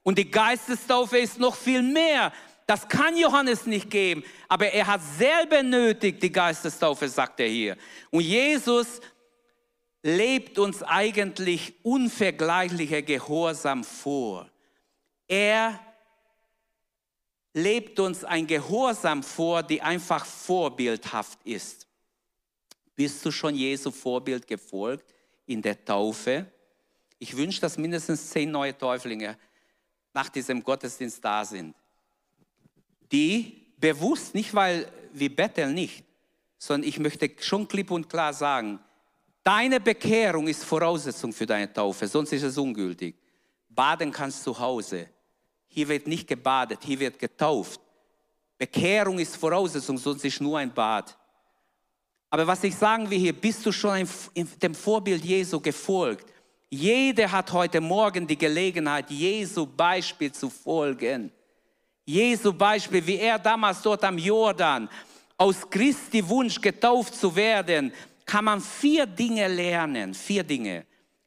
[0.04, 2.32] Und die Geistestaufe ist noch viel mehr.
[2.66, 7.78] Das kann Johannes nicht geben, aber er hat selber nötig die Geistestaufe, sagt er hier.
[8.10, 9.02] Und Jesus
[10.04, 14.50] lebt uns eigentlich unvergleichlicher Gehorsam vor.
[15.28, 15.80] Er
[17.54, 21.88] lebt uns ein Gehorsam vor, die einfach vorbildhaft ist.
[22.96, 25.14] Bist du schon Jesu Vorbild gefolgt
[25.46, 26.46] in der Taufe?
[27.20, 29.38] Ich wünsche, dass mindestens zehn neue Täuflinge
[30.14, 31.76] nach diesem Gottesdienst da sind,
[33.12, 36.04] die bewusst, nicht weil wir betteln nicht,
[36.58, 38.80] sondern ich möchte schon klipp und klar sagen,
[39.44, 43.16] deine Bekehrung ist Voraussetzung für deine Taufe, sonst ist es ungültig.
[43.70, 45.08] Baden kannst du zu Hause.
[45.68, 47.80] Hier wird nicht gebadet, hier wird getauft.
[48.58, 51.18] Bekehrung ist Voraussetzung, sonst ist nur ein Bad.
[52.30, 56.32] Aber was ich sagen will hier, bist du schon dem Vorbild Jesu gefolgt?
[56.74, 61.30] Jeder hat heute Morgen die Gelegenheit, Jesu Beispiel zu folgen.
[62.06, 64.88] Jesu Beispiel, wie er damals dort am Jordan
[65.36, 67.92] aus Christi Wunsch getauft zu werden,
[68.26, 70.14] kann man vier Dinge lernen.
[70.14, 70.86] Vier Dinge.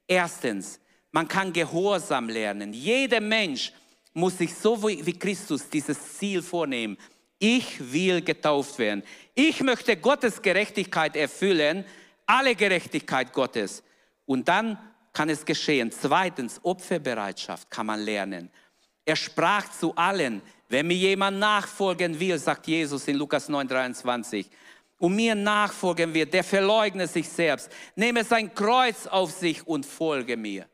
[0.09, 0.80] Erstens,
[1.12, 2.72] man kann Gehorsam lernen.
[2.72, 3.70] Jeder Mensch
[4.14, 6.96] muss sich so wie Christus dieses Ziel vornehmen.
[7.38, 9.02] Ich will getauft werden.
[9.35, 11.85] Ich möchte Gottes Gerechtigkeit erfüllen,
[12.24, 13.83] alle Gerechtigkeit Gottes.
[14.24, 14.78] Und dann
[15.14, 15.90] kann es geschehen.
[15.90, 18.50] Zweitens, Opferbereitschaft kann man lernen.
[19.07, 24.50] Er sprach zu allen, wenn mir jemand nachfolgen will, sagt Jesus in Lukas 9, 23,
[24.98, 30.37] und mir nachfolgen wird, der verleugne sich selbst, nehme sein Kreuz auf sich und folge
[30.37, 30.66] mir.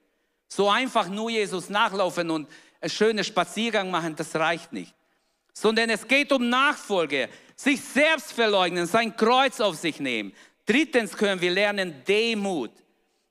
[0.48, 2.48] So einfach nur Jesus nachlaufen und
[2.80, 4.94] einen schönen Spaziergang machen, das reicht nicht.
[5.52, 10.32] Sondern es geht um Nachfolge, sich selbst verleugnen, sein Kreuz auf sich nehmen.
[10.64, 12.70] Drittens können wir lernen Demut.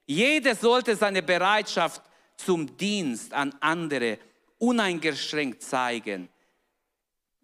[0.09, 2.01] Jeder sollte seine Bereitschaft
[2.35, 4.17] zum Dienst an andere
[4.57, 6.29] uneingeschränkt zeigen.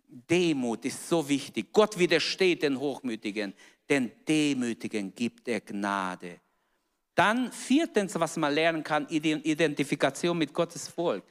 [0.07, 1.71] Demut ist so wichtig.
[1.71, 3.53] Gott widersteht den Hochmütigen,
[3.87, 6.39] den Demütigen gibt er Gnade.
[7.13, 11.23] Dann viertens, was man lernen kann, Identifikation mit Gottes Volk.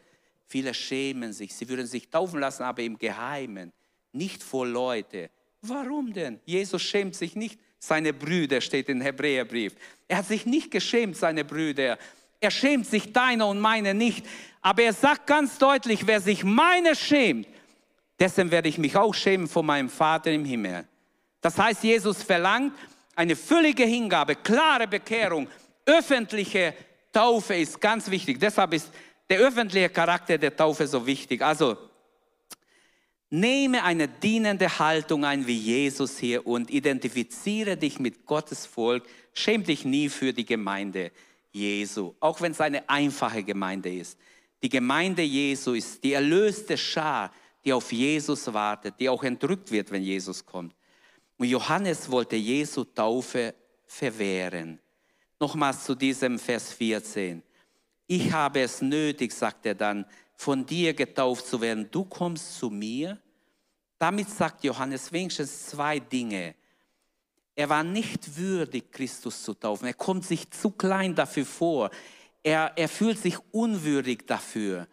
[0.46, 3.72] Viele schämen sich, sie würden sich taufen lassen, aber im Geheimen,
[4.12, 5.30] nicht vor Leute.
[5.62, 6.38] Warum denn?
[6.44, 9.74] Jesus schämt sich nicht seine Brüder, steht im Hebräerbrief.
[10.08, 11.98] Er hat sich nicht geschämt, seine Brüder.
[12.40, 14.26] Er schämt sich deiner und meine nicht.
[14.62, 17.46] Aber er sagt ganz deutlich, wer sich meine schämt,
[18.18, 20.84] dessen werde ich mich auch schämen vor meinem Vater im Himmel.
[21.40, 22.72] Das heißt, Jesus verlangt
[23.14, 25.48] eine völlige Hingabe, klare Bekehrung,
[25.86, 26.74] öffentliche
[27.12, 28.40] Taufe ist ganz wichtig.
[28.40, 28.90] Deshalb ist
[29.28, 31.42] der öffentliche Charakter der Taufe so wichtig.
[31.42, 31.76] Also
[33.36, 39.02] Nehme eine dienende Haltung ein wie Jesus hier und identifiziere dich mit Gottes Volk.
[39.32, 41.10] Schäm dich nie für die Gemeinde
[41.50, 44.16] Jesu, auch wenn es eine einfache Gemeinde ist.
[44.62, 47.32] Die Gemeinde Jesu ist die erlöste Schar,
[47.64, 50.72] die auf Jesus wartet, die auch entrückt wird, wenn Jesus kommt.
[51.36, 53.52] Und Johannes wollte Jesu Taufe
[53.84, 54.78] verwehren.
[55.40, 57.42] Nochmals zu diesem Vers 14.
[58.06, 61.88] Ich habe es nötig, sagt er dann, von dir getauft zu werden.
[61.90, 63.18] Du kommst zu mir
[63.98, 66.54] damit sagt Johannes wenigstens zwei Dinge.
[67.54, 69.86] Er war nicht würdig, Christus zu taufen.
[69.86, 71.90] Er kommt sich zu klein dafür vor.
[72.42, 74.88] Er, er fühlt sich unwürdig dafür.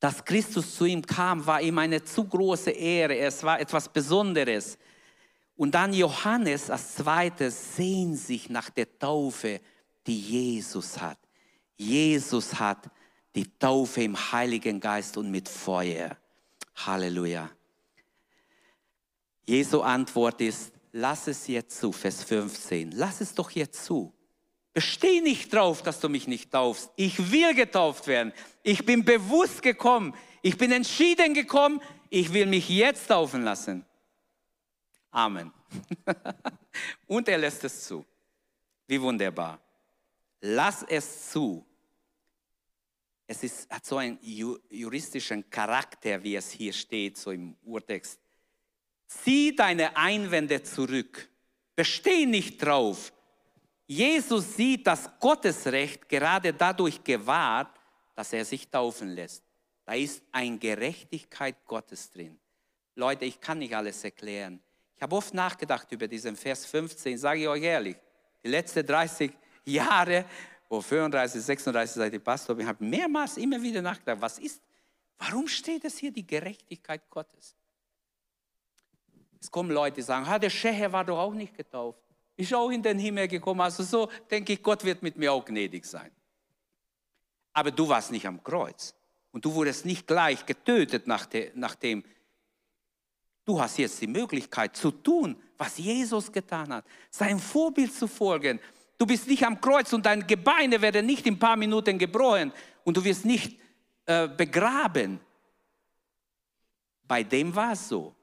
[0.00, 3.18] Dass Christus zu ihm kam, war ihm eine zu große Ehre.
[3.18, 4.78] Es war etwas Besonderes.
[5.54, 9.60] Und dann Johannes als zweites sehnt sich nach der Taufe,
[10.06, 11.18] die Jesus hat.
[11.76, 12.90] Jesus hat
[13.34, 16.16] die Taufe im Heiligen Geist und mit Feuer.
[16.74, 17.50] Halleluja.
[19.44, 22.92] Jesu Antwort ist, lass es jetzt zu, Vers 15.
[22.92, 24.12] Lass es doch jetzt zu.
[24.72, 26.90] Besteh nicht drauf, dass du mich nicht taufst.
[26.96, 28.32] Ich will getauft werden.
[28.62, 30.14] Ich bin bewusst gekommen.
[30.40, 31.82] Ich bin entschieden gekommen.
[32.08, 33.84] Ich will mich jetzt taufen lassen.
[35.10, 35.52] Amen.
[37.06, 38.04] Und er lässt es zu.
[38.86, 39.60] Wie wunderbar.
[40.40, 41.66] Lass es zu
[43.32, 48.20] es ist, hat so einen juristischen Charakter, wie es hier steht, so im Urtext.
[49.06, 51.28] Zieh deine Einwände zurück.
[51.74, 53.12] Besteh nicht drauf.
[53.86, 57.74] Jesus sieht das Gottesrecht gerade dadurch gewahrt,
[58.14, 59.42] dass er sich taufen lässt.
[59.84, 62.38] Da ist eine Gerechtigkeit Gottes drin.
[62.94, 64.60] Leute, ich kann nicht alles erklären.
[64.94, 67.96] Ich habe oft nachgedacht über diesen Vers 15, sage ich euch ehrlich.
[68.44, 69.32] Die letzten 30
[69.64, 70.26] Jahre
[70.72, 74.62] wo 35, 36 seid ihr Pastor, ich habe mehrmals immer wieder nachgedacht, was ist,
[75.18, 77.54] warum steht es hier die Gerechtigkeit Gottes?
[79.38, 81.98] Es kommen Leute, die sagen, der Scheher war doch auch nicht getauft.
[82.36, 83.60] Ist auch in den Himmel gekommen.
[83.60, 86.10] Also so denke ich, Gott wird mit mir auch gnädig sein.
[87.52, 88.94] Aber du warst nicht am Kreuz.
[89.30, 92.02] Und du wurdest nicht gleich getötet nachdem.
[93.44, 96.86] Du hast jetzt die Möglichkeit zu tun, was Jesus getan hat.
[97.10, 98.58] Sein Vorbild zu folgen.
[99.02, 102.52] Du bist nicht am Kreuz und deine Gebeine werden nicht in ein paar Minuten gebrochen
[102.84, 103.58] und du wirst nicht
[104.06, 105.18] äh, begraben.
[107.08, 108.14] Bei dem war es so.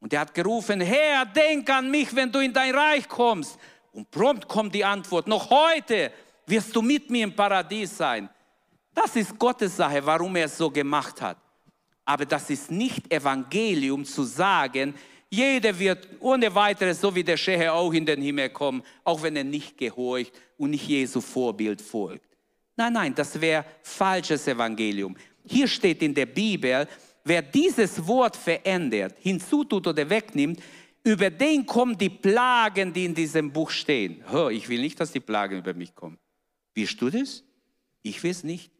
[0.00, 3.56] Und er hat gerufen, Herr, denk an mich, wenn du in dein Reich kommst.
[3.92, 6.10] Und prompt kommt die Antwort, noch heute
[6.46, 8.28] wirst du mit mir im Paradies sein.
[8.92, 11.38] Das ist Gottes Sache, warum er es so gemacht hat.
[12.04, 14.96] Aber das ist nicht Evangelium zu sagen,
[15.34, 19.36] jeder wird ohne weiteres, so wie der Scheher, auch in den Himmel kommen, auch wenn
[19.36, 22.36] er nicht gehorcht und nicht Jesu Vorbild folgt.
[22.76, 25.16] Nein, nein, das wäre falsches Evangelium.
[25.44, 26.88] Hier steht in der Bibel,
[27.24, 30.60] wer dieses Wort verändert, hinzutut oder wegnimmt,
[31.02, 34.24] über den kommen die Plagen, die in diesem Buch stehen.
[34.32, 36.18] Oh, ich will nicht, dass die Plagen über mich kommen.
[36.74, 37.44] Willst du das?
[38.02, 38.70] Ich will es nicht.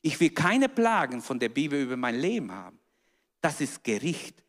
[0.00, 2.78] Ich will keine Plagen von der Bibel über mein Leben haben.
[3.40, 4.42] Das ist Gericht.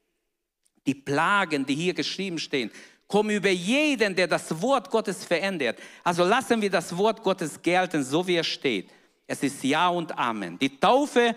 [0.86, 2.72] Die Plagen, die hier geschrieben stehen,
[3.08, 5.80] kommen über jeden, der das Wort Gottes verändert.
[6.04, 8.90] Also lassen wir das Wort Gottes gelten, so wie es steht.
[9.28, 10.58] Es ist Ja und Amen.
[10.60, 11.36] Die Taufe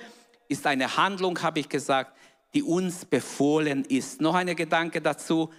[0.48, 2.16] ist eine Handlung, habe ich gesagt,
[2.54, 4.20] die uns befohlen ist.
[4.20, 5.50] Noch ein Gedanke dazu.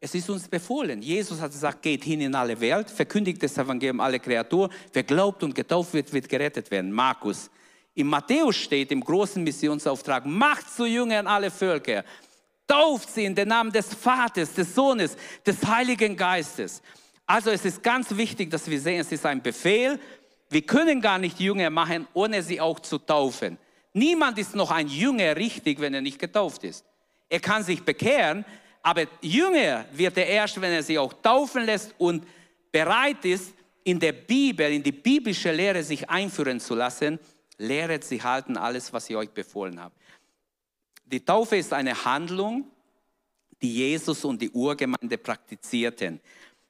[0.00, 1.02] Es ist uns befohlen.
[1.02, 4.70] Jesus hat gesagt, geht hin in alle Welt, verkündigt das Evangelium alle Kreaturen.
[4.92, 6.92] Wer glaubt und getauft wird, wird gerettet werden.
[6.92, 7.50] Markus.
[7.94, 12.04] In Matthäus steht im großen Missionsauftrag, macht zu Jüngern alle Völker.
[12.68, 16.80] Tauft sie in den Namen des Vaters, des Sohnes, des Heiligen Geistes.
[17.26, 19.98] Also es ist ganz wichtig, dass wir sehen, es ist ein Befehl.
[20.50, 23.58] Wir können gar nicht Jünger machen, ohne sie auch zu taufen.
[23.92, 26.84] Niemand ist noch ein Jünger richtig, wenn er nicht getauft ist.
[27.28, 28.44] Er kann sich bekehren,
[28.82, 32.26] aber Jünger wird er erst, wenn er sich auch taufen lässt und
[32.70, 33.52] bereit ist,
[33.84, 37.18] in der Bibel, in die biblische Lehre sich einführen zu lassen.
[37.56, 39.94] Lehret sie halten alles, was ich euch befohlen habe.
[41.10, 42.70] Die Taufe ist eine Handlung,
[43.62, 46.20] die Jesus und die Urgemeinde praktizierten.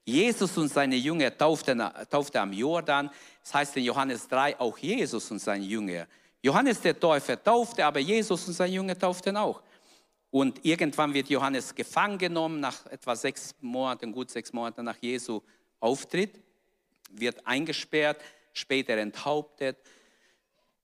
[0.05, 3.11] Jesus und seine Jünger tauften, taufte am Jordan.
[3.43, 6.07] Das heißt in Johannes 3 auch Jesus und seine Jünger.
[6.41, 9.61] Johannes der Täufer taufte, aber Jesus und seine Jünger tauften auch.
[10.31, 15.43] Und irgendwann wird Johannes gefangen genommen, nach etwa sechs Monaten, gut sechs Monaten nach Jesu
[15.81, 16.41] Auftritt,
[17.11, 18.21] wird eingesperrt,
[18.53, 19.79] später enthauptet.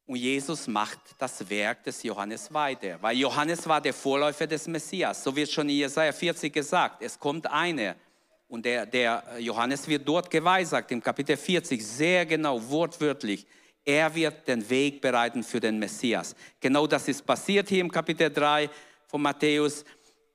[0.06, 5.24] Und Jesus macht das Werk des Johannes weiter, weil Johannes war der Vorläufer des Messias.
[5.24, 7.02] So wird schon in Jesaja 40 gesagt.
[7.02, 7.96] Es kommt einer.
[8.46, 13.46] Und der, der Johannes wird dort geweissagt, im Kapitel 40, sehr genau, wortwörtlich.
[13.82, 16.36] Er wird den Weg bereiten für den Messias.
[16.60, 18.68] Genau das ist passiert hier im Kapitel 3
[19.06, 19.84] von Matthäus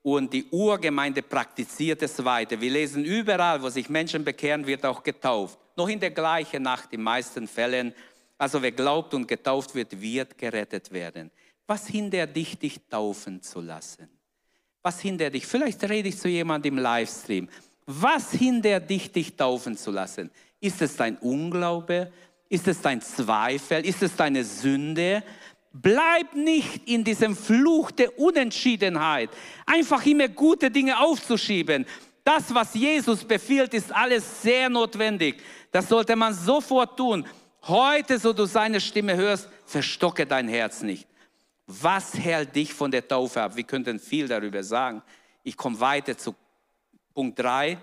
[0.02, 2.60] und die Urgemeinde praktiziert es weiter.
[2.60, 5.60] Wir lesen überall, wo sich Menschen bekehren, wird auch getauft.
[5.76, 7.94] Noch in der gleichen Nacht, in meisten Fällen.
[8.40, 11.30] Also wer glaubt und getauft wird, wird gerettet werden.
[11.68, 14.08] Was hindert dich, dich taufen zu lassen?
[14.82, 15.46] Was hindert dich?
[15.46, 17.50] Vielleicht rede ich zu jemandem im Livestream.
[17.86, 20.32] Was hindert dich, dich taufen zu lassen?
[20.62, 22.12] Ist es dein Unglaube?
[22.48, 23.86] Ist es dein Zweifel?
[23.86, 25.22] Ist es deine Sünde?
[25.74, 29.30] Bleib nicht in diesem Fluch der Unentschiedenheit,
[29.68, 31.86] einfach immer gute Dinge aufzuschieben.
[32.24, 35.42] Das, was Jesus befiehlt, ist alles sehr notwendig.
[35.72, 37.26] Das sollte man sofort tun.
[37.64, 41.08] Heute, so du seine Stimme hörst, verstocke dein Herz nicht.
[41.68, 43.56] Was hält dich von der Taufe ab?
[43.56, 45.02] Wir könnten viel darüber sagen.
[45.44, 46.34] Ich komme weiter zu
[47.14, 47.78] Punkt 3.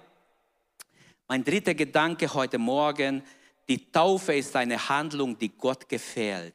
[1.28, 3.22] Mein dritter Gedanke heute Morgen,
[3.68, 6.54] die Taufe ist eine Handlung, die Gott gefällt.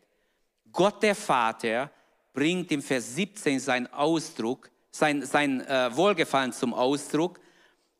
[0.71, 1.91] Gott der Vater
[2.33, 7.39] bringt im Vers 17 seinen Ausdruck, sein, sein äh, Wohlgefallen zum Ausdruck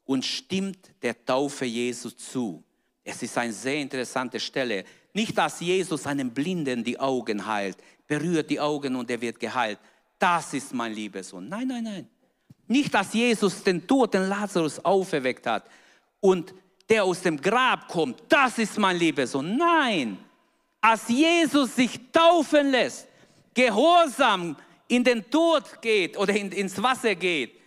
[0.06, 2.64] und stimmt der Taufe Jesu zu.
[3.04, 4.86] Es ist eine sehr interessante Stelle.
[5.14, 9.80] Nicht, dass Jesus einem Blinden die Augen heilt, berührt die Augen und er wird geheilt.
[10.18, 11.50] Das ist mein lieber Sohn.
[11.50, 12.08] Nein, nein, nein.
[12.68, 15.66] Nicht, dass Jesus den toten Lazarus auferweckt hat
[16.20, 16.54] und
[16.90, 18.22] der aus dem Grab kommt.
[18.30, 19.58] Das ist mein lieber Sohn.
[19.58, 20.18] Nein
[20.82, 23.08] als Jesus sich taufen lässt,
[23.54, 27.62] gehorsam in den Tod geht oder in, ins Wasser geht,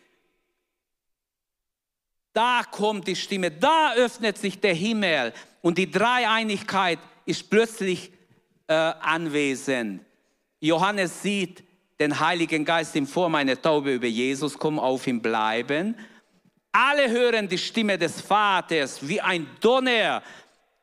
[2.32, 8.12] da kommt die Stimme, da öffnet sich der Himmel und die Dreieinigkeit ist plötzlich
[8.66, 10.04] äh, anwesend.
[10.60, 11.64] Johannes sieht
[12.00, 15.96] den Heiligen Geist in Form einer Taube über Jesus kommen, auf ihm bleiben.
[16.72, 20.22] Alle hören die Stimme des Vaters wie ein Donner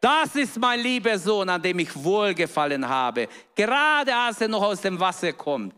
[0.01, 4.81] das ist mein lieber Sohn, an dem ich wohlgefallen habe, gerade als er noch aus
[4.81, 5.75] dem Wasser kommt.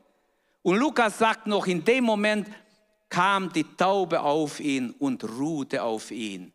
[0.61, 2.47] Und Lukas sagt noch, in dem Moment
[3.09, 6.52] kam die Taube auf ihn und ruhte auf ihn.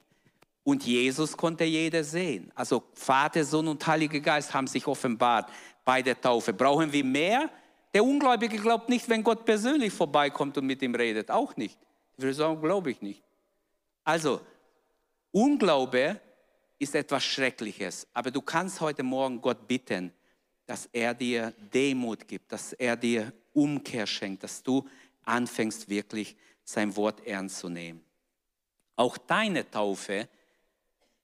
[0.68, 2.52] Und Jesus konnte jeder sehen.
[2.54, 5.50] Also Vater, Sohn und Heiliger Geist haben sich offenbart
[5.83, 6.52] bei der Taufe.
[6.52, 7.48] Brauchen wir mehr?
[7.94, 11.31] Der Ungläubige glaubt nicht, wenn Gott persönlich vorbeikommt und mit ihm redet.
[11.31, 11.78] Auch nicht.
[12.18, 13.22] Ich würde sagen, glaube ich nicht.
[14.04, 14.42] Also,
[15.33, 16.20] Unglaube
[16.78, 18.07] ist etwas Schreckliches.
[18.12, 20.12] Aber du kannst heute Morgen Gott bitten,
[20.66, 24.87] dass er dir Demut gibt, dass er dir Umkehr schenkt, dass du
[25.24, 28.04] anfängst wirklich sein Wort ernst zu nehmen.
[28.96, 30.28] Auch deine Taufe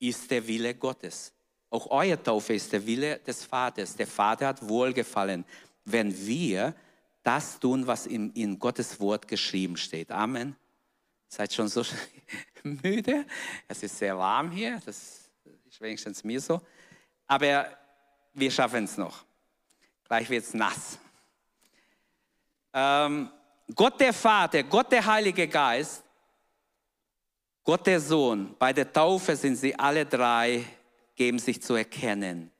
[0.08, 1.32] ist der Wille Gottes.
[1.70, 3.96] Auch eure Taufe ist der Wille des Vaters.
[3.96, 5.44] Der Vater hat wohlgefallen,
[5.84, 6.74] wenn wir
[7.22, 10.10] das tun, was in, in Gottes Wort geschrieben steht.
[10.12, 10.54] Amen.
[11.28, 11.84] Seid schon so
[12.62, 13.26] müde?
[13.66, 14.80] Es ist sehr warm hier.
[14.84, 15.30] Das
[15.66, 16.60] ist wenigstens mir so.
[17.26, 17.66] Aber
[18.34, 19.24] wir schaffen es noch.
[20.04, 20.98] Gleich wird es nass.
[22.72, 23.30] Ähm,
[23.74, 26.03] Gott der Vater, Gott der Heilige Geist,
[27.64, 30.64] Gott der Sohn, bei der Taufe sind sie alle drei,
[31.16, 32.50] geben sich zu erkennen.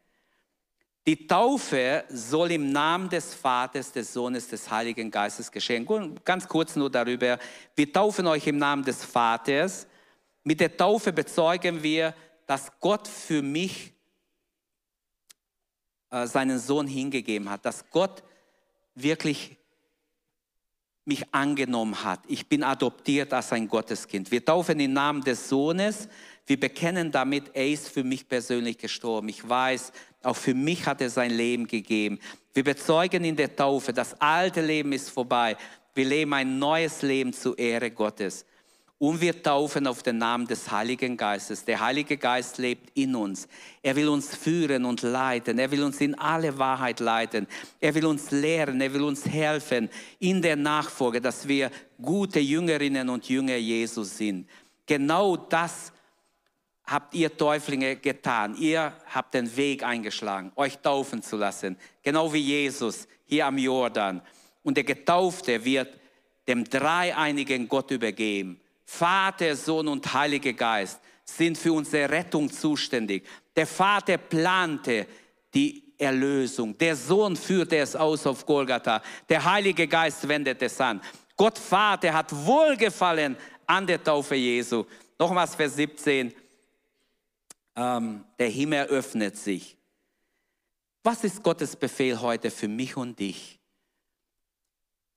[1.07, 5.87] Die Taufe soll im Namen des Vaters, des Sohnes, des Heiligen Geistes geschehen.
[6.25, 7.39] Ganz kurz nur darüber.
[7.77, 9.87] Wir taufen euch im Namen des Vaters.
[10.43, 12.15] Mit der Taufe bezeugen wir,
[12.47, 13.93] dass Gott für mich
[16.11, 18.23] äh, seinen Sohn hingegeben hat, dass Gott
[18.95, 19.59] wirklich
[21.05, 22.21] mich angenommen hat.
[22.29, 24.31] Ich bin adoptiert als ein Gotteskind.
[24.31, 26.09] Wir taufen im Namen des Sohnes.
[26.47, 29.29] Wir bekennen damit, er ist für mich persönlich gestorben.
[29.29, 29.93] Ich weiß,
[30.23, 32.19] auch für mich hat er sein Leben gegeben.
[32.55, 35.57] Wir bezeugen in der Taufe, das alte Leben ist vorbei.
[35.95, 38.47] Wir leben ein neues Leben zur Ehre Gottes.
[38.99, 41.65] Und wir taufen auf den Namen des Heiligen Geistes.
[41.65, 43.49] Der Heilige Geist lebt in uns.
[43.83, 45.59] Er will uns führen und leiten.
[45.59, 47.47] Er will uns in alle Wahrheit leiten.
[47.81, 48.81] Er will uns lehren.
[48.81, 49.91] Er will uns helfen
[50.21, 51.71] in der Nachfolge, dass wir
[52.01, 54.49] gute Jüngerinnen und Jünger Jesus sind.
[54.87, 55.93] Genau das
[56.87, 58.57] habt ihr Täuflinge getan.
[58.57, 61.77] Ihr habt den Weg eingeschlagen, euch taufen zu lassen.
[62.03, 64.23] Genau wie Jesus hier am Jordan.
[64.63, 65.99] Und der Getaufte wird
[66.47, 68.61] dem dreieinigen Gott übergeben.
[68.85, 73.27] Vater, Sohn und Heiliger Geist sind für unsere Rettung zuständig.
[73.57, 75.07] Der Vater plante
[75.55, 76.77] die Erlösung.
[76.77, 79.03] Der Sohn führte es aus auf Golgatha.
[79.29, 81.01] Der Heilige Geist wendet es an.
[81.37, 84.85] Gott Vater hat Wohlgefallen an der Taufe Jesu.
[85.19, 86.33] Nochmals Vers 17.
[87.77, 89.77] Ähm, der Himmel öffnet sich.
[91.03, 93.59] Was ist Gottes Befehl heute für mich und dich?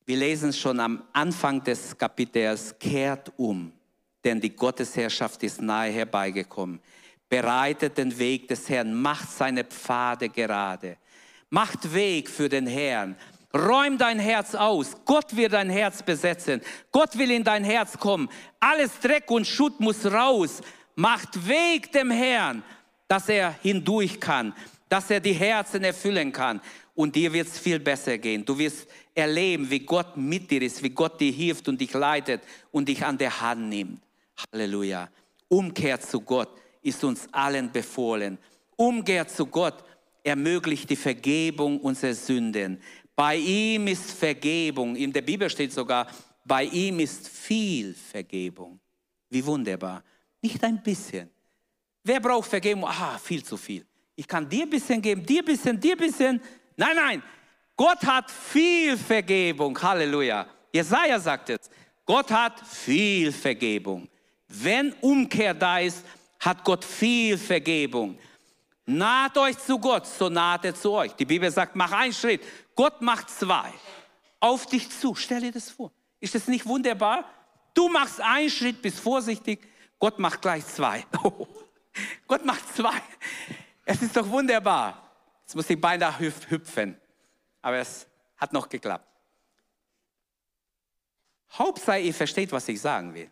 [0.07, 3.73] Wir lesen schon am Anfang des Kapitels, kehrt um,
[4.23, 6.79] denn die Gottesherrschaft ist nahe herbeigekommen.
[7.27, 10.95] Bereitet den Weg des Herrn, macht seine Pfade gerade.
[11.49, 13.17] Macht Weg für den Herrn.
[13.53, 14.95] Räum dein Herz aus.
[15.03, 16.61] Gott wird dein Herz besetzen.
[16.93, 18.29] Gott will in dein Herz kommen.
[18.61, 20.61] Alles Dreck und Schutt muss raus.
[20.95, 22.63] Macht Weg dem Herrn,
[23.09, 24.53] dass er hindurch kann,
[24.89, 26.61] dass er die Herzen erfüllen kann.
[26.95, 28.43] Und dir wird es viel besser gehen.
[28.43, 32.41] Du wirst erleben, wie Gott mit dir ist, wie Gott dir hilft und dich leitet
[32.71, 34.01] und dich an der Hand nimmt.
[34.51, 35.09] Halleluja.
[35.47, 36.49] Umkehr zu Gott
[36.81, 38.37] ist uns allen befohlen.
[38.75, 39.83] Umkehr zu Gott
[40.23, 42.81] ermöglicht die Vergebung unserer Sünden.
[43.15, 44.95] Bei ihm ist Vergebung.
[44.95, 46.07] In der Bibel steht sogar,
[46.45, 48.79] bei ihm ist viel Vergebung.
[49.29, 50.03] Wie wunderbar.
[50.41, 51.29] Nicht ein bisschen.
[52.03, 52.85] Wer braucht Vergebung?
[52.85, 53.85] Ah, viel zu viel.
[54.19, 56.41] Ich kann dir ein bisschen geben, dir ein bisschen, dir ein bisschen.
[56.75, 57.23] Nein, nein,
[57.75, 59.79] Gott hat viel Vergebung.
[59.79, 60.47] Halleluja.
[60.73, 61.69] Jesaja sagt es.
[62.03, 64.09] Gott hat viel Vergebung.
[64.47, 66.03] Wenn Umkehr da ist,
[66.39, 68.17] hat Gott viel Vergebung.
[68.87, 71.13] Naht euch zu Gott, so naht er zu euch.
[71.13, 72.41] Die Bibel sagt, mach einen Schritt.
[72.75, 73.71] Gott macht zwei.
[74.39, 75.13] Auf dich zu.
[75.13, 75.91] Stell dir das vor.
[76.19, 77.23] Ist das nicht wunderbar?
[77.75, 79.59] Du machst einen Schritt, bist vorsichtig.
[79.99, 81.05] Gott macht gleich zwei.
[82.27, 82.99] Gott macht zwei.
[83.89, 85.01] Es ist doch wunderbar.
[85.43, 86.99] Jetzt muss ich beinahe hüpfen
[87.61, 89.07] aber es hat noch geklappt.
[91.51, 93.31] Hauptsache, ihr versteht, was ich sagen will.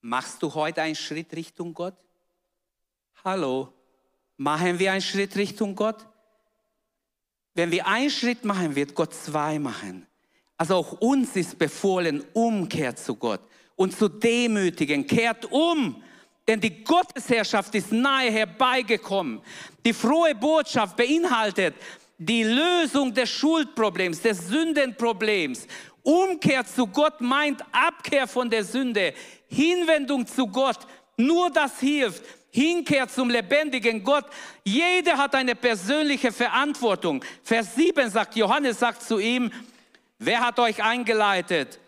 [0.00, 1.96] Machst du heute einen Schritt Richtung Gott?
[3.22, 3.74] Hallo,
[4.38, 6.06] machen wir einen Schritt Richtung Gott?
[7.52, 10.06] Wenn wir einen Schritt machen, wird Gott zwei machen.
[10.56, 13.42] Also auch uns ist befohlen, Umkehr zu Gott
[13.76, 15.06] und zu demütigen.
[15.06, 16.02] Kehrt um
[16.48, 19.40] denn die Gottesherrschaft ist nahe herbeigekommen.
[19.84, 21.74] Die frohe Botschaft beinhaltet
[22.18, 25.66] die Lösung des Schuldproblems, des Sündenproblems.
[26.02, 29.12] Umkehr zu Gott meint Abkehr von der Sünde,
[29.48, 30.78] Hinwendung zu Gott.
[31.16, 32.22] Nur das hilft.
[32.50, 34.24] Hinkehr zum lebendigen Gott.
[34.64, 37.22] Jeder hat eine persönliche Verantwortung.
[37.42, 39.50] Vers 7 sagt, Johannes sagt zu ihm,
[40.18, 41.78] wer hat euch eingeleitet,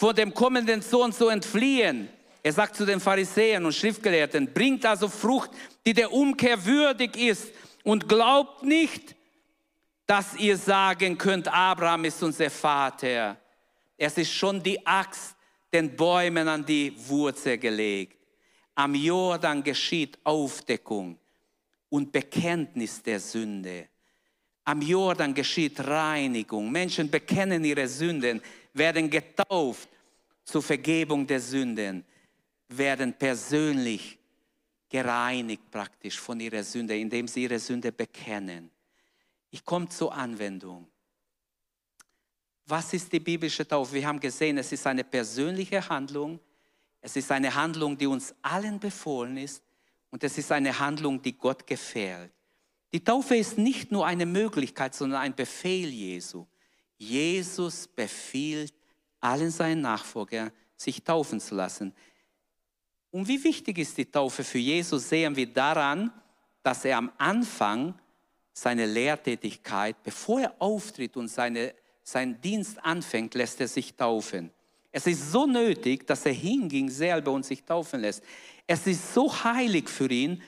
[0.00, 2.08] vor dem kommenden Sohn zu entfliehen?
[2.42, 5.50] Er sagt zu den Pharisäern und Schriftgelehrten, bringt also Frucht,
[5.84, 7.52] die der Umkehr würdig ist
[7.84, 9.14] und glaubt nicht,
[10.06, 13.36] dass ihr sagen könnt, Abraham ist unser Vater.
[13.98, 15.36] Es ist schon die Axt
[15.70, 18.16] den Bäumen an die Wurzel gelegt.
[18.74, 21.18] Am Jordan geschieht Aufdeckung
[21.90, 23.88] und Bekenntnis der Sünde.
[24.64, 26.72] Am Jordan geschieht Reinigung.
[26.72, 28.40] Menschen bekennen ihre Sünden,
[28.72, 29.89] werden getauft
[30.50, 32.04] zur Vergebung der Sünden
[32.68, 34.18] werden persönlich
[34.88, 38.70] gereinigt praktisch von ihrer Sünde, indem sie ihre Sünde bekennen.
[39.50, 40.88] Ich komme zur Anwendung.
[42.66, 43.94] Was ist die biblische Taufe?
[43.94, 46.40] Wir haben gesehen, es ist eine persönliche Handlung.
[47.00, 49.62] Es ist eine Handlung, die uns allen befohlen ist.
[50.10, 52.32] Und es ist eine Handlung, die Gott gefällt.
[52.92, 56.46] Die Taufe ist nicht nur eine Möglichkeit, sondern ein Befehl Jesu.
[56.98, 58.74] Jesus befiehlt
[59.20, 61.94] allen seinen Nachfolgern, sich taufen zu lassen.
[63.10, 66.12] Und wie wichtig ist die Taufe für Jesus, sehen wir daran,
[66.62, 67.94] dass er am Anfang
[68.52, 74.50] seine Lehrtätigkeit, bevor er auftritt und seine, seinen Dienst anfängt, lässt er sich taufen.
[74.92, 78.22] Es ist so nötig, dass er hinging selber und sich taufen lässt.
[78.66, 80.42] Es ist so heilig für ihn,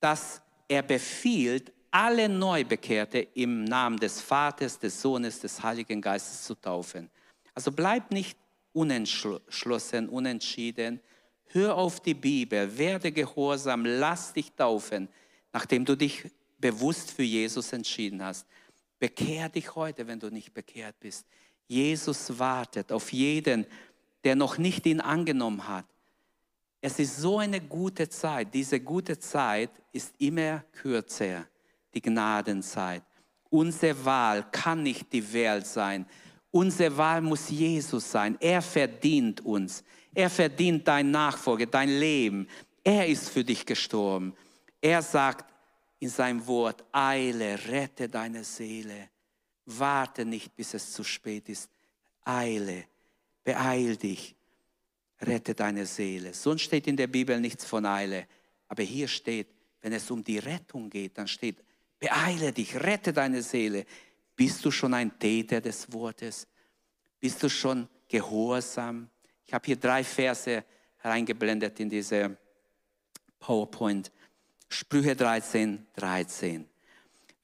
[0.00, 6.54] dass er befiehlt, alle Neubekehrte im Namen des Vaters, des Sohnes, des Heiligen Geistes zu
[6.54, 7.10] taufen.
[7.56, 8.38] Also bleib nicht
[8.74, 11.00] unentschlossen, unentschieden.
[11.46, 15.08] Hör auf die Bibel, werde gehorsam, lass dich taufen,
[15.54, 18.46] nachdem du dich bewusst für Jesus entschieden hast.
[18.98, 21.26] Bekehr dich heute, wenn du nicht bekehrt bist.
[21.66, 23.66] Jesus wartet auf jeden,
[24.22, 25.86] der noch nicht ihn angenommen hat.
[26.82, 28.52] Es ist so eine gute Zeit.
[28.52, 31.46] Diese gute Zeit ist immer kürzer,
[31.94, 33.02] die Gnadenzeit.
[33.48, 36.04] Unsere Wahl kann nicht die Welt sein.
[36.56, 38.38] Unsere Wahl muss Jesus sein.
[38.40, 39.84] Er verdient uns.
[40.14, 42.48] Er verdient dein Nachfolge, dein Leben.
[42.82, 44.34] Er ist für dich gestorben.
[44.80, 45.52] Er sagt
[45.98, 49.10] in seinem Wort, eile, rette deine Seele.
[49.66, 51.68] Warte nicht, bis es zu spät ist.
[52.24, 52.84] Eile,
[53.44, 54.34] beeil dich,
[55.20, 56.32] rette deine Seele.
[56.32, 58.26] Sonst steht in der Bibel nichts von Eile.
[58.68, 59.48] Aber hier steht,
[59.82, 61.58] wenn es um die Rettung geht, dann steht,
[61.98, 63.84] beeile dich, rette deine Seele.
[64.36, 66.46] Bist du schon ein Täter des Wortes?
[67.18, 69.08] Bist du schon gehorsam?
[69.46, 70.62] Ich habe hier drei Verse
[71.00, 72.36] reingeblendet in diese
[73.40, 74.12] PowerPoint.
[74.68, 76.68] Sprüche 13, 13.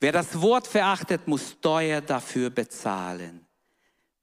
[0.01, 3.47] Wer das Wort verachtet, muss teuer dafür bezahlen.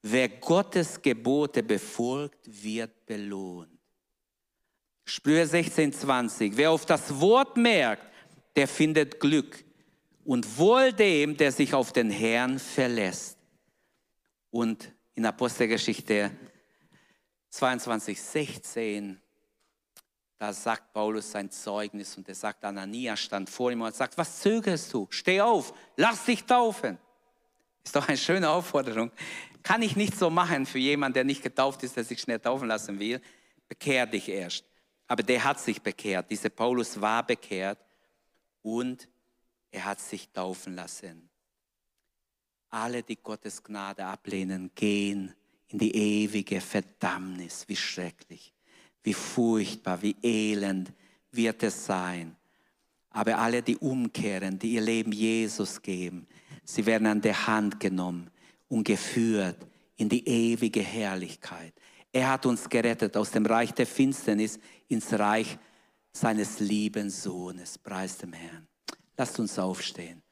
[0.02, 3.70] Wer Gottes Gebote befolgt, wird belohnt.
[5.06, 6.56] Sprüche 16, 20.
[6.56, 8.04] Wer auf das Wort merkt,
[8.56, 9.64] der findet Glück.
[10.30, 13.36] Und wohl dem, der sich auf den Herrn verlässt.
[14.52, 16.30] Und in Apostelgeschichte
[17.50, 19.20] 22, 16,
[20.38, 24.42] da sagt Paulus sein Zeugnis und er sagt, Ananias stand vor ihm und sagt, was
[24.42, 25.08] zögerst du?
[25.10, 27.00] Steh auf, lass dich taufen.
[27.84, 29.12] Ist doch eine schöne Aufforderung.
[29.64, 32.68] Kann ich nicht so machen für jemanden, der nicht getauft ist, der sich schnell taufen
[32.68, 33.20] lassen will.
[33.68, 34.64] Bekehr dich erst.
[35.08, 36.30] Aber der hat sich bekehrt.
[36.30, 37.80] Dieser Paulus war bekehrt
[38.62, 39.10] und
[39.72, 41.30] er hat sich taufen lassen.
[42.70, 45.34] Alle, die Gottes Gnade ablehnen, gehen
[45.70, 47.66] in die ewige Verdammnis.
[47.68, 48.54] Wie schrecklich,
[49.04, 50.92] wie furchtbar, wie elend
[51.32, 52.36] wird es sein.
[53.12, 56.28] Aber alle, die umkehren, die ihr Leben Jesus geben,
[56.64, 58.30] sie werden an der Hand genommen
[58.68, 59.58] und geführt
[59.98, 61.74] in die ewige Herrlichkeit.
[62.12, 65.58] Er hat uns gerettet aus dem Reich der Finsternis ins Reich
[66.12, 67.78] seines lieben Sohnes.
[67.78, 68.69] Preis dem Herrn.
[69.20, 70.24] Lasst uns aufstehen.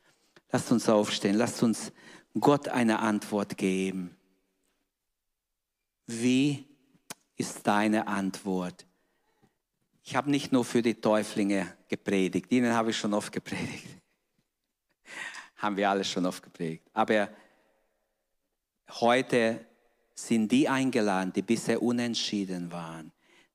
[0.51, 1.35] Lasst uns aufstehen.
[1.35, 1.91] Lasst uns
[2.39, 4.15] Gott eine Antwort geben.
[6.07, 6.65] Wie
[7.35, 8.88] ist deine Antwort?
[10.03, 13.85] Ich habe nicht nur für die Täuflinge gepredigt, ihnen habe ich schon oft gepredigt.
[15.57, 16.89] haben wir alle schon oft gepredigt.
[16.93, 17.29] Aber
[18.89, 19.65] Heute
[20.15, 23.11] sind die eingeladen, die bisher unentschieden waren,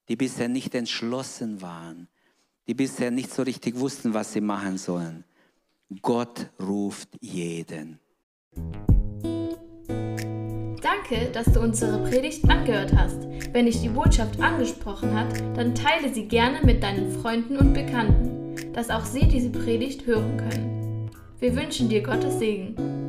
[0.08, 2.08] die bisher nicht entschlossen waren,
[2.66, 5.24] die bisher nicht so richtig wussten, was sie machen sollen.
[6.00, 7.98] Gott ruft jeden.
[10.80, 13.26] Danke, dass du unsere Predigt angehört hast.
[13.52, 18.72] Wenn dich die Botschaft angesprochen hat, dann teile sie gerne mit deinen Freunden und Bekannten,
[18.72, 21.10] dass auch sie diese Predigt hören können.
[21.38, 23.01] Wir wünschen dir Gottes Segen.